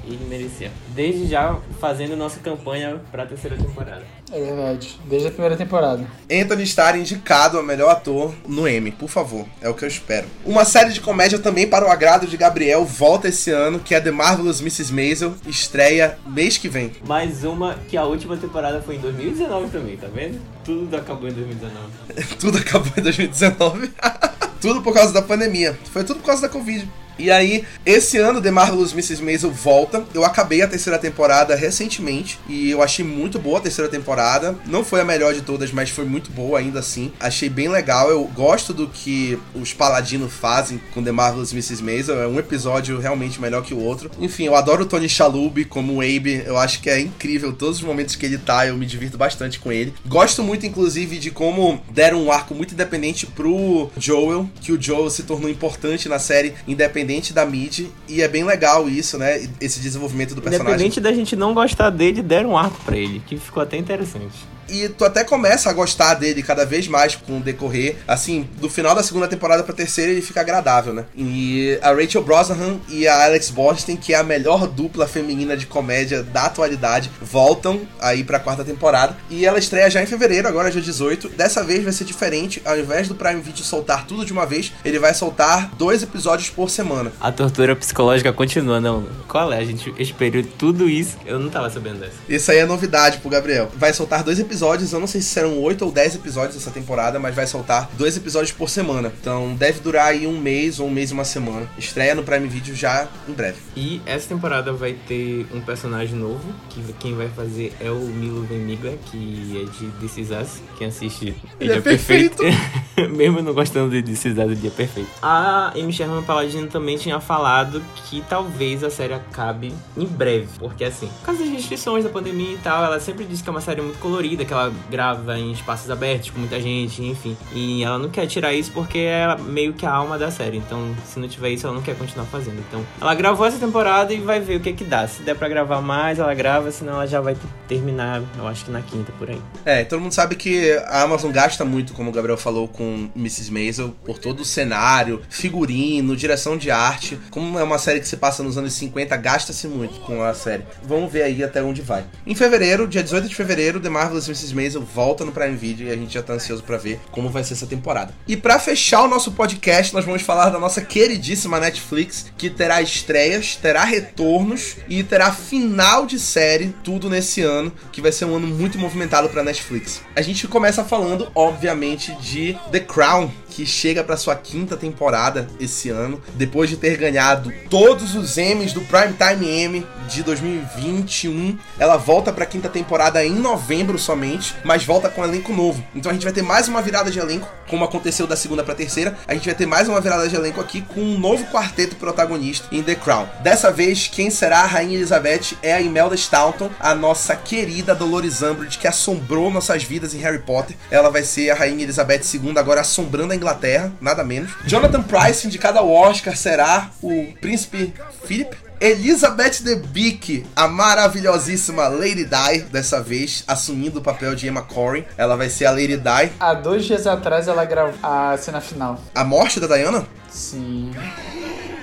[0.06, 0.70] E ele merecia.
[0.90, 4.04] Desde já fazendo nossa campanha pra terceira temporada.
[4.32, 5.00] É verdade.
[5.06, 6.06] Desde a primeira temporada.
[6.30, 9.46] Anthony Starr indicado a melhor ator no Emmy, por favor.
[9.62, 10.28] É o que eu espero.
[10.46, 14.02] Uma série de comédia também para o agrado de Gabriel volta esse ano, que é
[14.02, 14.92] The Marvelous Mrs.
[14.92, 16.92] Maisel, estreia mês que vem.
[17.08, 20.42] Mais uma que a última temporada foi em 2019 também, tá vendo?
[20.64, 21.92] Tudo acabou em 2019.
[22.40, 23.92] tudo acabou em 2019.
[24.62, 25.78] tudo por causa da pandemia.
[25.92, 26.90] Foi tudo por causa da Covid.
[27.18, 29.22] E aí, esse ano The Marvelous Mrs.
[29.22, 30.04] Maisel volta.
[30.14, 34.56] Eu acabei a terceira temporada recentemente e eu achei muito boa a terceira temporada.
[34.66, 37.12] Não foi a melhor de todas, mas foi muito boa ainda assim.
[37.20, 38.10] Achei bem legal.
[38.10, 41.84] Eu gosto do que os paladinos fazem com The Marvelous Mrs.
[41.84, 42.22] Maisel.
[42.22, 44.10] É um episódio realmente melhor que o outro.
[44.20, 46.44] Enfim, eu adoro o Tony Shalhoub como Abe.
[46.46, 48.66] Eu acho que é incrível todos os momentos que ele tá.
[48.66, 49.94] Eu me divirto bastante com ele.
[50.08, 55.10] Gosto muito, inclusive, de como deram um arco muito independente pro Joel, que o Joel
[55.10, 57.03] se tornou importante na série, independente
[57.34, 57.88] da mid.
[58.08, 59.48] E é bem legal isso, né?
[59.60, 60.74] Esse desenvolvimento do personagem.
[60.74, 64.36] Independente da gente não gostar dele, deram um arco pra ele, que ficou até interessante.
[64.70, 67.98] E tu até começa a gostar dele cada vez mais com o decorrer.
[68.08, 71.06] Assim, do final da segunda temporada pra terceira ele fica agradável, né?
[71.16, 75.66] E a Rachel Brosnahan e a Alex Borstein, que é a melhor dupla feminina de
[75.66, 79.16] comédia da atualidade, voltam aí pra quarta temporada.
[79.30, 81.30] E ela estreia já em fevereiro, agora dia 18.
[81.30, 84.72] Dessa vez vai ser diferente, ao invés do Prime Video soltar tudo de uma vez,
[84.84, 87.12] ele vai soltar dois episódios por semana.
[87.20, 89.06] A tortura psicológica continua, não.
[89.28, 89.58] Qual é?
[89.58, 91.18] A gente esperou tudo isso.
[91.26, 92.14] Eu não tava sabendo dessa.
[92.28, 93.72] Isso aí é novidade pro Gabriel.
[93.76, 97.20] Vai soltar dois episódios, eu não sei se serão oito ou dez episódios essa temporada,
[97.20, 99.12] mas vai soltar dois episódios por semana.
[99.20, 101.68] Então deve durar aí um mês ou um mês e uma semana.
[101.78, 103.58] Estreia no Prime Video já em breve.
[103.76, 108.44] E essa temporada vai ter um personagem novo, que quem vai fazer é o Milo
[108.44, 110.62] Veniglia, que é de This Is Us.
[110.78, 112.44] Quem assiste Ele é perfeito.
[113.10, 115.10] Mesmo não gostando de This Is Us, o dia é perfeito.
[115.22, 120.84] A Amy Sherman Paladino também tinha falado que talvez a série acabe em breve, porque
[120.84, 123.62] assim, por causa das restrições da pandemia e tal, ela sempre disse que é uma
[123.62, 127.38] série muito colorida, que ela grava em espaços abertos com muita gente, enfim.
[127.54, 130.58] E ela não quer tirar isso porque é meio que a alma da série.
[130.58, 132.60] Então, se não tiver isso, ela não quer continuar fazendo.
[132.68, 135.08] Então, ela gravou essa temporada e vai ver o que que dá.
[135.08, 137.36] Se der pra gravar mais, ela grava, senão ela já vai
[137.68, 139.42] terminar, eu acho que na quinta por aí.
[139.66, 143.52] É, todo mundo sabe que a Amazon gasta muito, como o Gabriel falou, com Mrs.
[143.52, 147.20] Maisel, por todo o cenário, figurino, direção de arte.
[147.30, 150.64] Como é uma série que se passa nos anos 50, gasta-se muito com a série.
[150.84, 152.04] Vamos ver aí até onde vai.
[152.26, 154.56] Em fevereiro, dia 18 de fevereiro, The Marvelous Mrs.
[154.56, 157.44] Maisel volta no Prime Video e a gente já tá ansioso pra ver como vai
[157.44, 158.14] ser essa temporada.
[158.28, 162.82] E pra fechar o nosso podcast, nós vamos falar da nossa queridíssima Netflix, que terá
[162.82, 168.36] estreias, terá retornos e terá final de série, tudo nesse ano, que vai ser um
[168.36, 170.02] ano muito movimentado pra Netflix.
[170.16, 175.90] A gente começa falando, obviamente, de The Crown, que chega para sua quinta temporada esse
[175.90, 181.58] ano, depois de ter ganhado todos os Emmys do Primetime Emmy de 2021.
[181.78, 185.84] Ela volta para a quinta temporada em novembro somente, mas volta com um elenco novo.
[185.94, 188.74] Então a gente vai ter mais uma virada de elenco, como aconteceu da segunda para
[188.74, 189.16] terceira.
[189.28, 192.68] A gente vai ter mais uma virada de elenco aqui com um novo quarteto protagonista
[192.72, 193.28] em The Crown.
[193.42, 198.42] Dessa vez, quem será a Rainha Elizabeth é a Imelda Staunton, a nossa querida Dolores
[198.42, 200.76] Umbridge, que assombrou nossas vidas em Harry Potter.
[200.90, 204.52] Ela vai ser a Rainha Elizabeth II, agora assombrando a Inglaterra, nada menos.
[204.66, 207.94] Jonathan Price, indicado ao Oscar, será o príncipe
[208.26, 208.56] Philip.
[208.80, 215.06] Elizabeth Debicki, a maravilhosíssima Lady Di, dessa vez, assumindo o papel de Emma Corrin.
[215.18, 216.32] Ela vai ser a Lady Di.
[216.38, 219.00] Há dois dias atrás ela gravou a cena final.
[219.16, 220.06] A morte da Diana?
[220.30, 220.92] Sim.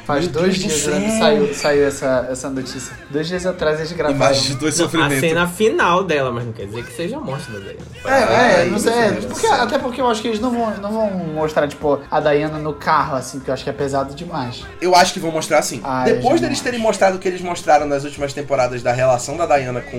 [0.05, 2.93] Faz Meu dois Deus dias né, saiu, saiu essa, essa notícia.
[3.11, 4.17] Dois dias atrás eles gravaram.
[4.17, 5.21] Imagens de dois Não, a sofrimentos.
[5.29, 7.79] cena final dela, mas não quer dizer que seja a morte da Diana.
[8.05, 8.93] É, é, não sei.
[8.93, 12.01] é, do porque- até porque eu acho que eles não vão, não vão mostrar, tipo,
[12.11, 14.65] a Diana no carro, assim, porque eu acho que é pesado demais.
[14.81, 15.81] Eu acho que vão mostrar sim.
[15.85, 19.47] Ah, Depois deles terem mostrado o que eles mostraram nas últimas temporadas da relação da
[19.47, 19.97] Diana com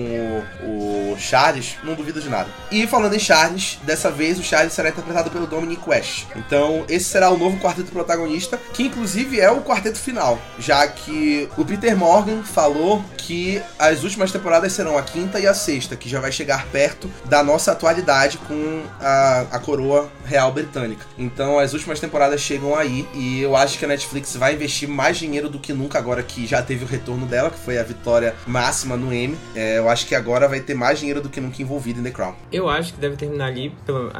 [0.62, 2.48] o, o Charles, não duvido de nada.
[2.70, 6.24] E falando em Charles, dessa vez o Charles será interpretado pelo Dominic West.
[6.36, 11.48] Então, esse será o novo quarteto protagonista, que inclusive é o quarteto final, já que
[11.56, 16.08] o Peter Morgan falou que as últimas temporadas serão a quinta e a sexta, que
[16.08, 21.04] já vai chegar perto da nossa atualidade com a, a coroa real britânica.
[21.18, 25.16] Então as últimas temporadas chegam aí e eu acho que a Netflix vai investir mais
[25.16, 28.34] dinheiro do que nunca agora que já teve o retorno dela, que foi a vitória
[28.46, 29.36] máxima no Emmy.
[29.54, 32.10] É, eu acho que agora vai ter mais dinheiro do que nunca envolvido em The
[32.10, 32.34] Crown.
[32.50, 34.12] Eu acho que deve terminar ali pelo,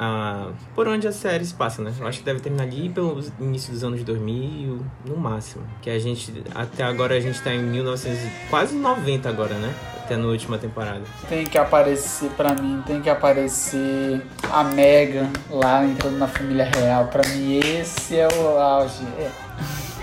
[0.75, 1.93] por onde a série se passa, né?
[1.99, 5.61] Eu acho que deve terminar ali pelo início dos anos 2000, no máximo.
[5.80, 8.18] Que a gente, até agora a gente tá em 1900,
[8.50, 9.72] quase 90 agora, né?
[10.04, 11.02] Até na última temporada.
[11.28, 17.06] Tem que aparecer, pra mim, tem que aparecer a Megan lá entrando na família real.
[17.06, 19.04] Pra mim, esse é o auge.
[19.18, 19.30] É,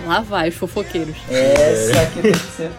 [0.06, 1.16] Lá vai, os fofoqueiros.
[1.30, 2.72] Essa aqui tem que ser.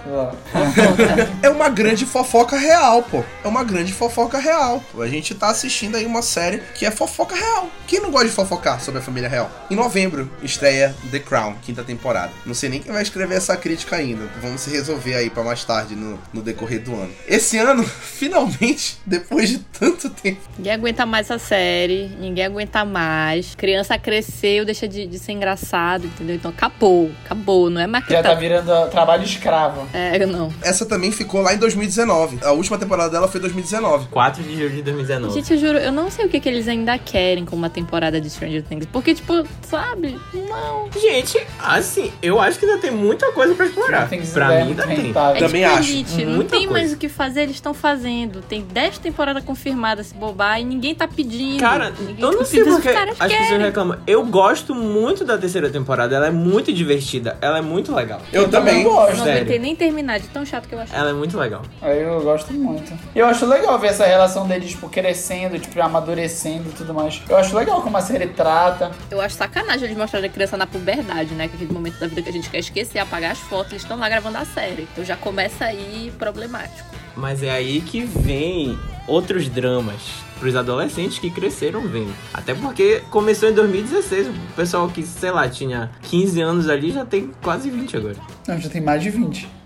[1.43, 3.23] É uma grande fofoca real, pô.
[3.45, 4.83] É uma grande fofoca real.
[4.99, 7.69] A gente tá assistindo aí uma série que é fofoca real.
[7.87, 9.51] Quem não gosta de fofocar sobre a família real?
[9.71, 12.33] Em novembro, estreia The Crown, quinta temporada.
[12.47, 14.29] Não sei nem quem vai escrever essa crítica ainda.
[14.41, 17.13] Vamos se resolver aí pra mais tarde no, no decorrer do ano.
[17.27, 20.41] Esse ano, finalmente, depois de tanto tempo.
[20.57, 23.55] Ninguém aguenta mais essa série, ninguém aguenta mais.
[23.55, 26.37] Criança cresceu, deixa de, de ser engraçado, entendeu?
[26.37, 29.87] Então acabou, acabou, não é mais que Já tá virando ó, trabalho escravo.
[29.93, 30.53] É, não.
[30.63, 32.39] Essa também ficou lá em 2019.
[32.43, 34.09] A última temporada dela foi 2019.
[34.09, 35.35] 4 de julho de 2019.
[35.35, 38.21] Gente, eu juro, eu não sei o que, que eles ainda querem com uma temporada
[38.21, 38.87] de Stranger Things.
[38.87, 40.19] Porque, tipo, sabe?
[40.35, 40.89] Não.
[41.01, 44.09] Gente, assim, eu acho que ainda tem muita coisa pra explorar.
[44.09, 44.97] Tem Pra mim ainda tem.
[44.97, 45.37] rentável.
[45.37, 46.95] É Também desperdício, não Muita tem mais coisa.
[46.95, 48.41] o que fazer, eles estão fazendo.
[48.43, 51.61] Tem 10 temporadas confirmadas se bobar e ninguém tá pedindo.
[51.61, 53.59] Cara, ninguém eu não tá sei porque as pessoas querem.
[53.59, 53.99] reclamam.
[54.07, 57.00] Eu gosto muito da terceira temporada, ela é muito divertida.
[57.01, 57.37] Divertida.
[57.41, 58.21] Ela é muito legal.
[58.33, 58.85] Eu, também.
[58.85, 59.11] gosto.
[59.13, 59.41] Eu não Sério.
[59.41, 60.97] aguentei nem terminar de tão chato que eu achei.
[60.97, 61.63] Ela é muito legal.
[61.81, 62.93] Aí eu gosto muito.
[63.15, 67.21] Eu acho legal ver essa relação deles, tipo, crescendo, tipo, amadurecendo e tudo mais.
[67.29, 68.91] Eu acho legal como a série trata.
[69.11, 71.49] Eu acho sacanagem eles mostrarem a criança na puberdade, né?
[71.49, 73.83] Que é aquele momento da vida que a gente quer esquecer, apagar as fotos, eles
[73.83, 74.87] estão lá gravando a série.
[74.93, 76.89] Então já começa aí problemático.
[77.17, 82.13] Mas é aí que vem outros dramas pros adolescentes que cresceram vendo.
[82.35, 84.29] Até porque começou em 2016.
[84.29, 88.17] O pessoal que, sei lá, tinha 15 anos ali já tem quase 20 agora.
[88.49, 89.60] Não, já tem mais de 20.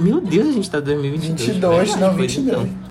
[0.00, 1.40] Meu Deus, a gente tá em 2022.
[1.48, 2.46] 22, Verdade, não, pois 22.
[2.68, 2.86] então.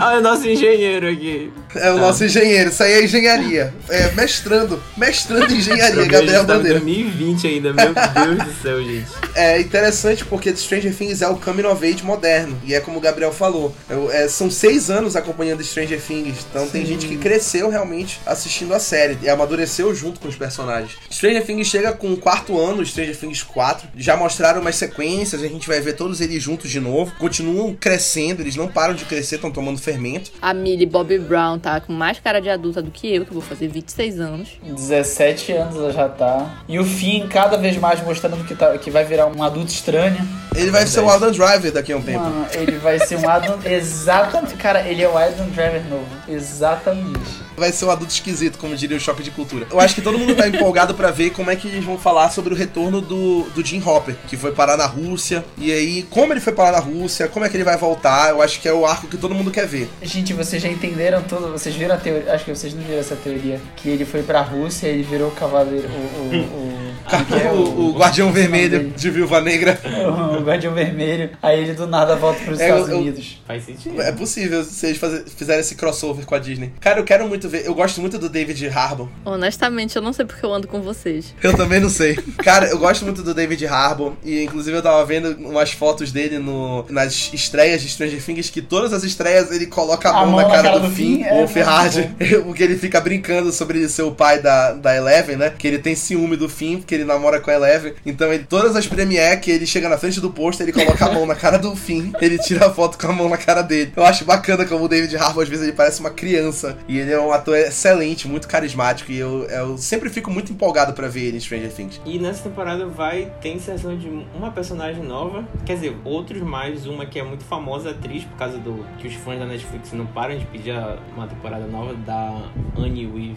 [0.00, 1.52] Olha o nosso engenheiro aqui.
[1.74, 3.74] É o nosso engenheiro, isso aí é engenharia.
[3.90, 6.80] É mestrando, mestrando em engenharia, Gabriel em Bandeira.
[6.80, 9.06] 2020 ainda, meu Deus do céu, gente.
[9.34, 12.58] É interessante porque Stranger Things é o coming of age moderno.
[12.64, 13.74] E é como o Gabriel falou.
[13.90, 16.46] eu- é, são seis anos acompanhando Stranger Things.
[16.50, 19.18] Então tem gente que cresceu realmente assistindo a série.
[19.22, 20.92] E amadureceu junto com os personagens.
[21.10, 23.86] Stranger Things chega com o quarto ano, Stranger Things 4.
[23.96, 27.12] Já mostraram umas sequências, a gente vai ver todos eles juntos de novo.
[27.18, 30.30] Continuam crescendo, eles não param de crescer, estão tomando fermento.
[30.40, 33.42] A Millie Bobby Brown tá com mais cara de adulta do que eu, que vou
[33.42, 34.48] fazer 26 anos.
[34.62, 36.62] 17 anos ela já tá.
[36.68, 40.16] E o Finn cada vez mais mostrando que, tá, que vai virar um adulto estranho.
[40.54, 42.20] Ele vai ser o Adam Driver daqui a um tempo.
[42.20, 43.58] Mano, ele vai ser um Adam.
[43.64, 44.54] Exatamente.
[44.54, 46.06] Cara, ele é o Adam Driver novo.
[46.28, 47.47] Exatamente.
[47.58, 49.66] Vai ser um adulto esquisito, como diria o Choque de Cultura.
[49.70, 52.30] Eu acho que todo mundo tá empolgado pra ver como é que eles vão falar
[52.30, 55.44] sobre o retorno do, do Jim Hopper, que foi parar na Rússia.
[55.56, 58.40] E aí, como ele foi parar na Rússia, como é que ele vai voltar, eu
[58.40, 59.88] acho que é o arco que todo mundo quer ver.
[60.02, 61.52] Gente, vocês já entenderam tudo?
[61.52, 62.32] Vocês viram a teoria?
[62.32, 63.60] Acho que vocês não viram essa teoria.
[63.76, 65.88] Que ele foi pra Rússia e ele virou o cavaleiro.
[65.88, 66.34] O.
[66.34, 67.50] o, o, é?
[67.52, 69.78] o, o Guardião Vermelho de Viúva Negra.
[70.38, 71.30] o Guardião Vermelho.
[71.42, 73.40] Aí ele do nada volta pros É, Estados eu- Unidos.
[73.46, 74.00] Faz sentido.
[74.02, 76.72] É possível se eles fazer, fizerem esse crossover com a Disney.
[76.80, 77.64] Cara, eu quero muito ver.
[77.66, 79.08] Eu gosto muito do David Harbour.
[79.24, 81.34] Honestamente, eu não sei porque eu ando com vocês.
[81.42, 82.16] Eu também não sei.
[82.38, 84.12] Cara, eu gosto muito do David Harbour.
[84.24, 88.60] E inclusive eu tava vendo umas fotos dele no, nas estreias de Stranger Things, que
[88.60, 92.10] todas as estreias ele coloca a mão, na, cara do, Finn, é ou muito Ferrari.
[92.44, 95.52] Porque ele fica brincando sobre ele ser o pai da, da Eleven, né?
[95.56, 97.94] Que ele tem ciúme do Finn, porque ele namora com a Eleven.
[98.04, 101.12] Então ele, todas as premiere que ele chega na frente do pôster, ele coloca a
[101.12, 102.12] mão na cara do Finn.
[102.20, 103.92] Ele tira a foto com a mão na cara dele.
[103.96, 106.76] Eu acho bacana como o David Harbour, às vezes, ele parece uma criança.
[106.88, 109.12] E ele é um ator excelente, muito carismático.
[109.12, 112.00] E eu, eu sempre fico muito empolgado pra ver ele em Stranger Things.
[112.04, 117.06] E nessa temporada vai ter inserção de uma personagem nova, quer dizer, outros mais, uma
[117.06, 120.38] que é muito famosa atriz, por causa do que os fãs da Netflix não param
[120.38, 120.74] de pedir
[121.14, 122.42] uma temporada nova da
[122.76, 123.36] Annie With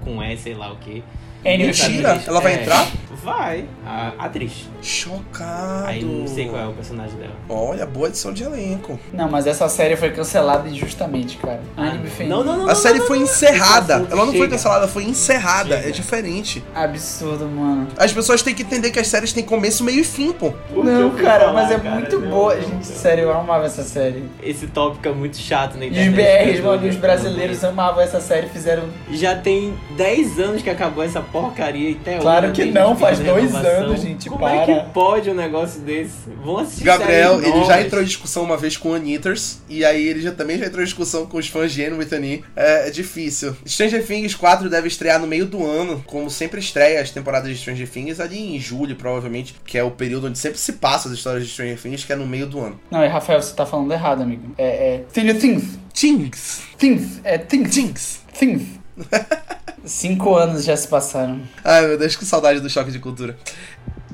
[0.00, 1.02] com E, sei lá o que.
[1.44, 2.22] Annie Mentira?
[2.26, 2.86] Ela vai entrar?
[3.22, 4.68] Vai, a atriz.
[4.82, 5.86] Chocado.
[5.86, 7.32] Aí não sei qual é o personagem dela.
[7.48, 9.00] Olha, boa edição de elenco.
[9.14, 11.60] Não, mas essa série foi cancelada injustamente, cara.
[11.74, 12.28] Anime fez.
[12.28, 12.64] Não, não, não.
[12.64, 13.24] A não, série não, foi não.
[13.24, 13.94] encerrada.
[14.10, 14.48] Ela não foi chega.
[14.50, 15.76] cancelada, foi encerrada.
[15.76, 15.88] Chega.
[15.88, 16.62] É diferente.
[16.74, 17.88] Absurdo, mano.
[17.96, 20.52] As pessoas têm que entender que as séries têm começo, meio e fim, pô.
[20.70, 22.60] Não, cara, falar, mas é cara, muito boa.
[22.60, 24.24] Gente, sério, eu amava essa série.
[24.42, 26.10] Esse tópico é muito chato na E internet.
[26.10, 26.14] os
[26.60, 28.82] BRs, mano, os brasileiros amavam essa série, fizeram.
[29.10, 33.46] Já tem 10 anos que acabou essa porcaria e até Claro que não, faz dois
[33.46, 33.70] renovação.
[33.70, 34.62] anos, gente, Como para.
[34.62, 36.30] é que pode um negócio desse?
[36.44, 39.58] Vão assistir Gabriel, ele já entrou em discussão uma vez com o Anitters.
[39.68, 42.14] E aí ele já também já entrou em discussão com os fãs de Anne with
[42.14, 42.44] Annie.
[42.54, 43.56] É, é difícil.
[43.66, 47.56] Stranger Things 4 deve estrear no meio do ano, como sempre estreia as temporadas de
[47.56, 51.14] Stranger Things, ali em julho, provavelmente, que é o período onde sempre se passa as
[51.14, 52.78] histórias de Stranger Things, que é no meio do ano.
[52.90, 54.54] Não, e Rafael, você tá falando errado, amigo.
[54.56, 54.94] É.
[54.94, 55.04] é...
[55.10, 55.78] Stranger Things.
[55.92, 56.62] Things!
[56.78, 57.20] Things.
[57.24, 57.74] É Things.
[57.74, 58.20] Things!
[58.38, 58.62] Things.
[59.84, 61.42] Cinco anos já se passaram.
[61.62, 63.36] Ai meu Deus, que saudade do choque de cultura.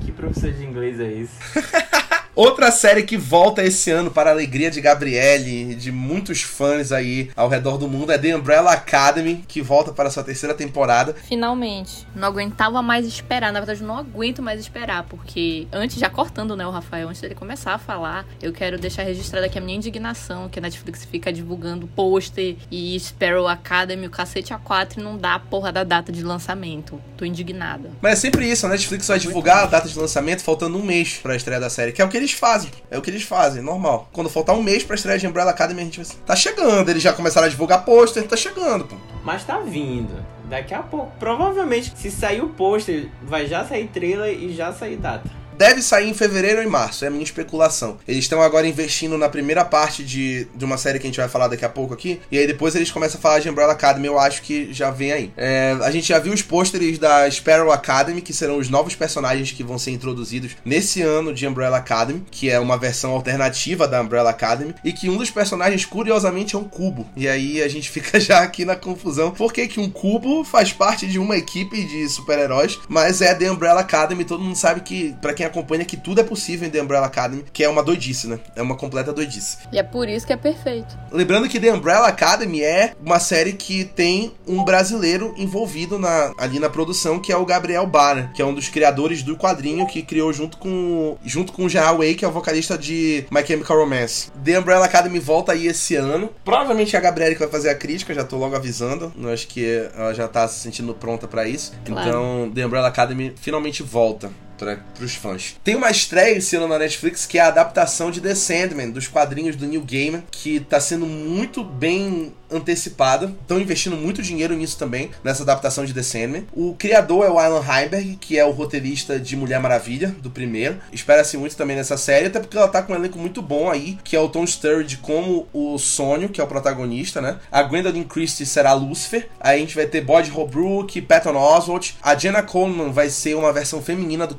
[0.01, 1.31] Que professor de inglês é esse?
[2.41, 6.91] Outra série que volta esse ano para a alegria de Gabriele e de muitos fãs
[6.91, 11.13] aí ao redor do mundo é The Umbrella Academy, que volta para sua terceira temporada.
[11.13, 12.07] Finalmente.
[12.15, 13.53] Não aguentava mais esperar.
[13.53, 15.03] Na verdade, eu não aguento mais esperar.
[15.03, 19.03] Porque antes, já cortando, né, o Rafael, antes dele começar a falar, eu quero deixar
[19.03, 24.09] registrada aqui a minha indignação, que a Netflix fica divulgando pôster e Sparrow Academy, o
[24.09, 26.99] cacete A4 e não dá a porra da data de lançamento.
[27.15, 27.91] Tô indignada.
[28.01, 31.19] Mas é sempre isso, a Netflix vai divulgar a data de lançamento faltando um mês
[31.21, 32.71] para a estreia da série, que é o que eles fazem.
[32.89, 34.09] É o que eles fazem, normal.
[34.11, 36.17] Quando faltar um mês pra estreia de Umbrella Academy, a gente vai...
[36.25, 38.95] Tá chegando, eles já começaram a divulgar pôster, tá chegando, pô.
[39.23, 40.23] Mas tá vindo.
[40.45, 41.11] Daqui a pouco.
[41.17, 45.29] Provavelmente, se sair o pôster, vai já sair trailer e já sair data.
[45.61, 47.99] Deve sair em fevereiro ou em março, é a minha especulação.
[48.07, 51.29] Eles estão agora investindo na primeira parte de, de uma série que a gente vai
[51.29, 54.07] falar daqui a pouco aqui, e aí depois eles começam a falar de Umbrella Academy,
[54.07, 55.31] eu acho que já vem aí.
[55.37, 59.51] É, a gente já viu os pôsteres da Sparrow Academy, que serão os novos personagens
[59.51, 64.01] que vão ser introduzidos nesse ano de Umbrella Academy, que é uma versão alternativa da
[64.01, 67.05] Umbrella Academy, e que um dos personagens, curiosamente, é um cubo.
[67.15, 70.73] E aí a gente fica já aqui na confusão, por que, que um cubo faz
[70.73, 75.15] parte de uma equipe de super-heróis, mas é The Umbrella Academy, todo mundo sabe que,
[75.21, 78.27] para quem acompanha, que tudo é possível em The Umbrella Academy, que é uma doidice,
[78.27, 78.39] né?
[78.55, 79.57] É uma completa doidice.
[79.71, 80.97] E é por isso que é perfeito.
[81.11, 86.59] Lembrando que The Umbrella Academy é uma série que tem um brasileiro envolvido na, ali
[86.59, 90.01] na produção, que é o Gabriel Barra, que é um dos criadores do quadrinho que
[90.01, 93.77] criou junto com junto com o Gerard Way, que é o vocalista de My Chemical
[93.77, 94.31] Romance.
[94.43, 96.29] The Umbrella Academy volta aí esse ano.
[96.43, 99.11] Provavelmente é a Gabriela que vai fazer a crítica, já tô logo avisando.
[99.19, 101.73] Eu acho que ela já tá se sentindo pronta para isso.
[101.85, 102.07] Claro.
[102.07, 104.31] Então, The Umbrella Academy finalmente volta
[104.61, 105.55] para os fãs.
[105.63, 109.07] Tem uma estreia esse ano na Netflix que é a adaptação de The Sandman, dos
[109.07, 113.33] quadrinhos do Neil Gaiman, que tá sendo muito bem antecipada.
[113.41, 116.45] Estão investindo muito dinheiro nisso também, nessa adaptação de The Sandman.
[116.53, 120.77] O criador é o Alan Heinberg, que é o roteirista de Mulher Maravilha, do primeiro.
[120.91, 123.97] Espera-se muito também nessa série, até porque ela tá com um elenco muito bom aí,
[124.03, 127.39] que é o Tom Sturridge como o Sônio, que é o protagonista, né?
[127.51, 129.29] A Gwendolyn Christie será Lucifer.
[129.39, 131.91] Aí a gente vai ter Boyd Holbrook, Patton Oswalt.
[132.01, 134.35] A Jenna Coleman vai ser uma versão feminina do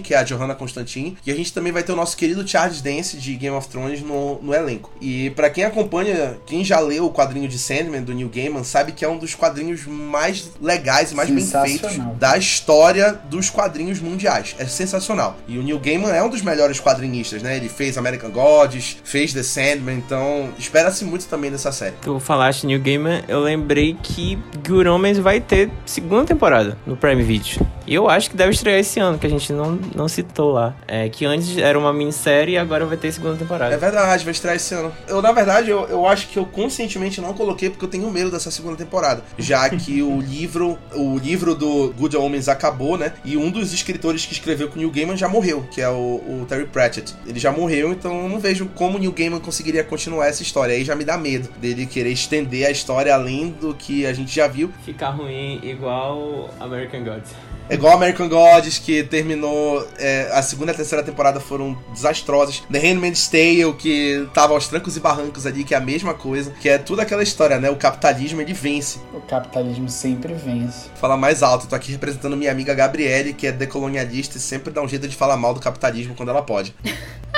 [0.00, 1.16] que é a Johanna Constantine.
[1.26, 4.02] E a gente também vai ter o nosso querido Charles Dance de Game of Thrones
[4.02, 4.92] no, no elenco.
[5.00, 8.92] E para quem acompanha, quem já leu o quadrinho de Sandman do Neil Gaiman, sabe
[8.92, 14.00] que é um dos quadrinhos mais legais e mais bem feitos da história dos quadrinhos
[14.00, 14.54] mundiais.
[14.58, 15.36] É sensacional.
[15.48, 17.56] E o Neil Gaiman é um dos melhores quadrinistas, né?
[17.56, 21.94] Ele fez American Gods, fez The Sandman, então espera-se muito também dessa série.
[22.02, 27.22] Tu falaste New Gamer, eu lembrei que Good Omens vai ter segunda temporada no Prime
[27.22, 27.66] Video.
[27.86, 30.74] E eu acho que deve estrear esse ano, que a gente não, não citou lá.
[30.86, 33.78] É que antes era uma minissérie e agora vai ter segunda É temporada.
[33.78, 34.92] verdade, vai estrear esse ano.
[35.08, 38.30] Eu, na verdade, eu, eu acho que eu conscientemente não coloquei porque eu tenho medo
[38.30, 39.22] dessa segunda temporada.
[39.38, 43.12] Já que o livro, o livro do Good Omens acabou, né?
[43.24, 45.92] E um dos escritores que escreveu com o Neil Gaiman já morreu, que é o,
[45.92, 47.14] o Terry Pratchett.
[47.26, 50.74] Ele já morreu, então eu não vejo como o Neil Gaiman conseguiria continuar essa história.
[50.74, 54.34] Aí já me dá medo dele querer estender a história além do que a gente
[54.34, 54.70] já viu.
[54.84, 57.30] Ficar ruim igual American Gods.
[57.68, 59.86] É igual American Gods, que terminou.
[59.98, 62.62] é, a segunda e a terceira temporada foram desastrosas.
[62.70, 66.52] The Handmaid's Tale, que tava aos trancos e barrancos ali, que é a mesma coisa.
[66.60, 67.70] Que é tudo aquela história, né?
[67.70, 68.98] O capitalismo ele vence.
[69.14, 70.88] O capitalismo sempre vence.
[70.96, 74.82] Falar mais alto, tô aqui representando minha amiga Gabriele, que é decolonialista e sempre dá
[74.82, 76.74] um jeito de falar mal do capitalismo quando ela pode.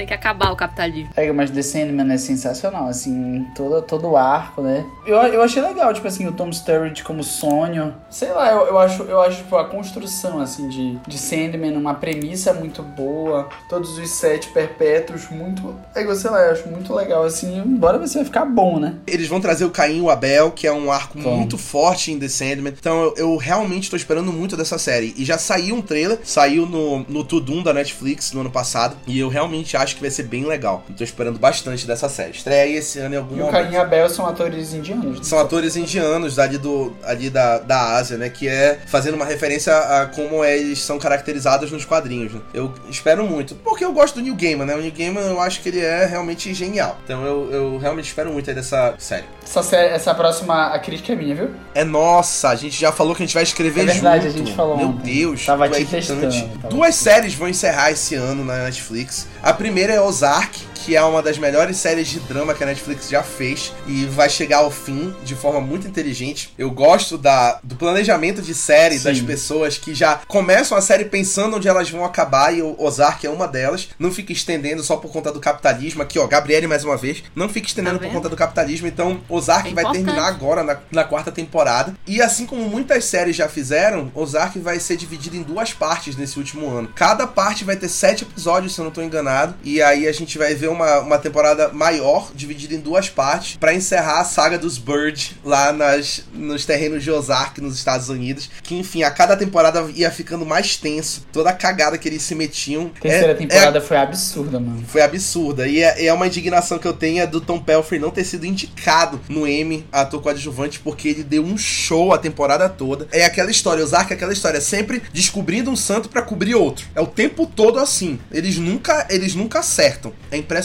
[0.00, 1.10] Tem que acabar o capitalismo.
[1.14, 4.86] É, mas The Sandman é sensacional, assim, todo, todo o arco, né?
[5.04, 7.94] Eu, eu achei legal, tipo assim, o Tom Sturridge como sonho.
[8.08, 11.92] Sei lá, eu, eu acho, eu acho tipo, a construção, assim, de, de Sandman, uma
[11.92, 15.76] premissa muito boa, todos os sete perpétuos, muito.
[15.94, 18.94] É, sei lá, eu acho muito legal, assim, embora você vai ficar bom, né?
[19.06, 21.36] Eles vão trazer o Caim e o Abel, que é um arco Vão.
[21.36, 22.72] muito forte em The Sandman.
[22.72, 25.12] Então eu, eu realmente tô esperando muito dessa série.
[25.18, 28.96] E já saiu um trailer, saiu no, no Tudum da Netflix no ano passado.
[29.06, 30.84] E eu realmente acho que vai ser bem legal.
[30.88, 32.30] Eu tô esperando bastante dessa série.
[32.32, 33.62] Estreia aí esse ano em algum E o momento.
[33.62, 35.18] Caim e Abel são atores indianos.
[35.18, 35.24] né?
[35.24, 38.28] São atores indianos ali, do, ali da, da Ásia, né?
[38.28, 42.32] Que é fazendo uma referência a como eles são caracterizados nos quadrinhos.
[42.34, 42.40] Né?
[42.54, 43.54] Eu espero muito.
[43.56, 44.74] Porque eu gosto do Neil Gaiman, né?
[44.74, 46.98] O Neil Gaiman eu acho que ele é realmente genial.
[47.04, 49.24] Então eu, eu realmente espero muito aí dessa série.
[49.42, 51.50] Essa, série, essa próxima, a crítica é minha, viu?
[51.74, 54.34] É nossa, a gente já falou que a gente vai escrever É verdade, junto.
[54.34, 55.14] a gente falou Meu ontem.
[55.14, 56.06] Deus, Tava é te irritante.
[56.08, 59.26] testando, tava Duas séries vão encerrar esse ano na Netflix.
[59.42, 63.08] A primeira é Ozark, que é uma das melhores séries de drama que a Netflix
[63.08, 66.54] já fez e vai chegar ao fim de forma muito inteligente.
[66.58, 69.04] Eu gosto da, do planejamento de série Sim.
[69.04, 73.26] das pessoas que já começam a série pensando onde elas vão acabar e o Ozark
[73.26, 73.88] é uma delas.
[73.98, 76.02] Não fica estendendo só por conta do capitalismo.
[76.02, 77.22] Aqui, ó, Gabriele mais uma vez.
[77.34, 78.86] Não fica estendendo Tá por conta do capitalismo.
[78.86, 81.94] Então, Ozark É vai terminar agora na, na quarta temporada.
[82.06, 86.38] E assim como muitas séries já fizeram, Ozark vai ser dividido em duas partes nesse
[86.38, 86.88] último ano.
[86.94, 89.54] Cada parte vai ter sete episódios, se eu não tô enganado.
[89.62, 93.74] E aí a gente vai ver uma, uma temporada maior, dividida em duas partes, pra
[93.74, 98.50] encerrar a saga dos Bird lá nas, nos terrenos de Ozark, nos Estados Unidos.
[98.62, 101.26] Que enfim, a cada temporada ia ficando mais tenso.
[101.32, 102.88] Toda a cagada que eles se metiam.
[103.00, 104.84] Terceira É- temporada foi absurda, mano.
[104.86, 105.66] foi absurda.
[105.66, 108.46] E é, é uma indignação que eu tenho é do Tom Pelfrey não ter sido
[108.46, 113.08] indicado no Emmy ator coadjuvante, porque ele deu um show a temporada toda.
[113.12, 116.86] É aquela história, Ozark é aquela história, sempre descobrindo um santo pra cobrir outro.
[116.94, 118.18] É o tempo todo assim.
[118.30, 120.12] Eles nunca, eles nunca acertam.
[120.30, 120.59] É impressionante.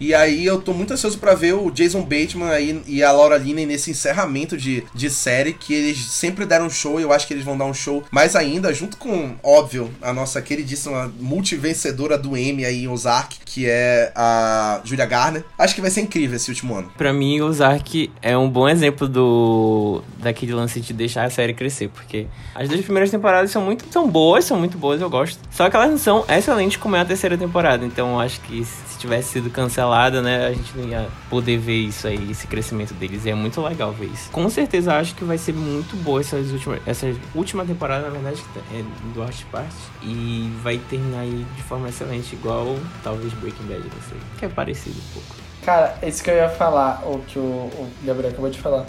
[0.00, 3.36] E aí eu tô muito ansioso para ver o Jason Bateman aí e a Laura
[3.36, 7.26] Linney nesse encerramento de, de série, que eles sempre deram um show e eu acho
[7.26, 12.18] que eles vão dar um show mais ainda, junto com, óbvio, a nossa queridíssima multivencedora
[12.18, 15.44] do Emmy aí Ozark, que é a Julia Garner.
[15.58, 16.92] Acho que vai ser incrível esse último ano.
[16.96, 21.88] Pra mim, Ozark é um bom exemplo do daquele lance de deixar a série crescer,
[21.88, 25.38] porque as duas primeiras temporadas são muito são boas, são muito boas, eu gosto.
[25.50, 28.64] Só que elas não são excelentes como é a terceira temporada, então acho que
[29.02, 33.24] tivesse sido cancelada, né, a gente não ia poder ver isso aí, esse crescimento deles.
[33.24, 34.30] E é muito legal ver isso.
[34.30, 38.42] Com certeza acho que vai ser muito boa essas últimas, essa última temporada, na verdade,
[38.72, 38.82] é
[39.12, 39.74] do Art Part.
[40.02, 44.18] E vai terminar aí de forma excelente, igual talvez Breaking Bad, não sei.
[44.38, 45.42] Que é parecido um pouco.
[45.64, 48.86] Cara, isso que eu ia falar, o que o Gabriel acabou de falar.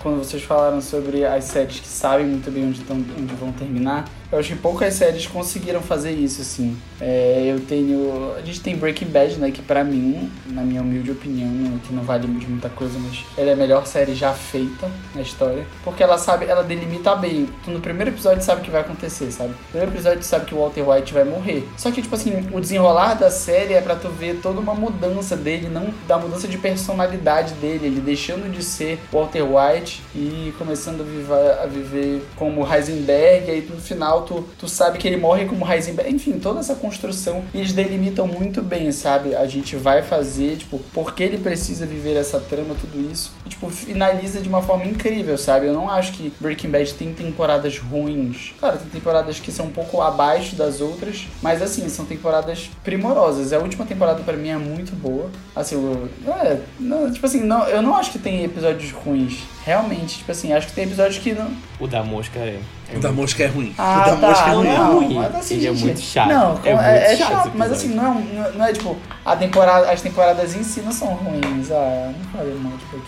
[0.00, 4.04] Quando vocês falaram sobre as séries que sabem muito bem onde, tão, onde vão terminar,
[4.30, 6.76] eu acho que poucas séries conseguiram fazer isso, assim.
[7.00, 8.34] É, eu tenho.
[8.36, 9.50] A gente tem Breaking Bad, né?
[9.52, 13.50] Que pra mim, na minha humilde opinião, que não vale de muita coisa, mas ela
[13.50, 15.64] é a melhor série já feita na história.
[15.84, 17.48] Porque ela sabe, ela delimita bem.
[17.64, 19.50] Tu no primeiro episódio sabe o que vai acontecer, sabe?
[19.50, 21.68] No primeiro episódio tu sabe que o Walter White vai morrer.
[21.76, 25.36] Só que, tipo assim, o desenrolar da série é pra tu ver toda uma mudança
[25.36, 31.00] dele, não da mudança de personalidade dele, ele deixando de ser Walter White e começando
[31.00, 35.16] a viver, a viver como Heisenberg, e aí no final tu, tu sabe que ele
[35.16, 36.12] morre como Heisenberg.
[36.14, 39.34] Enfim, toda essa construção eles delimitam muito bem, sabe?
[39.34, 43.32] A gente vai fazer, tipo, porque ele precisa viver essa trama, tudo isso.
[43.44, 45.66] E, tipo, finaliza de uma forma incrível, sabe?
[45.66, 48.54] Eu não acho que Breaking Bad tem temporadas ruins.
[48.58, 53.52] Claro, tem temporadas que são um pouco abaixo das outras, mas assim, são temporadas primorosas.
[53.52, 55.30] A última temporada para mim é muito boa.
[55.54, 59.42] Assim, eu, é, não, tipo assim, não, eu não acho que tem episódios ruins.
[59.66, 61.50] Realmente, tipo assim, acho que tem episódios que não.
[61.80, 62.60] O da mosca é.
[62.94, 63.74] o da mosca é ruim.
[63.76, 64.68] Ah, o da tá, mosca é ruim.
[64.68, 65.14] não, ruim.
[65.16, 66.28] mas assim, Ele é gente, muito chato.
[66.28, 69.34] Não, É é, muito é chato chato, mas assim, não, não não é tipo, a
[69.36, 71.70] temporada, as temporadas em si não são ruins.
[71.72, 73.06] Ah, não falei mal de Bad.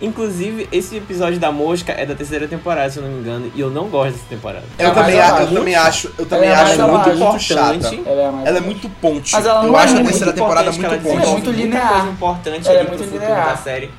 [0.00, 3.60] Inclusive, esse episódio da mosca é da terceira temporada, se eu não me engano, e
[3.60, 4.64] eu não gosto dessa temporada.
[4.78, 7.18] Eu, Ela também, é a- eu também acho, eu também Ela é acho mais muito,
[7.18, 7.94] muito chata.
[8.06, 9.32] Ela é, Ela é muito ponte.
[9.32, 11.30] Mas ela não eu é acho a terceira temporada muito que ela Ela é ponte.
[11.32, 11.88] muito linear.
[11.92, 13.46] coisa importante Ela é muito futuro linear.
[13.48, 13.90] da série.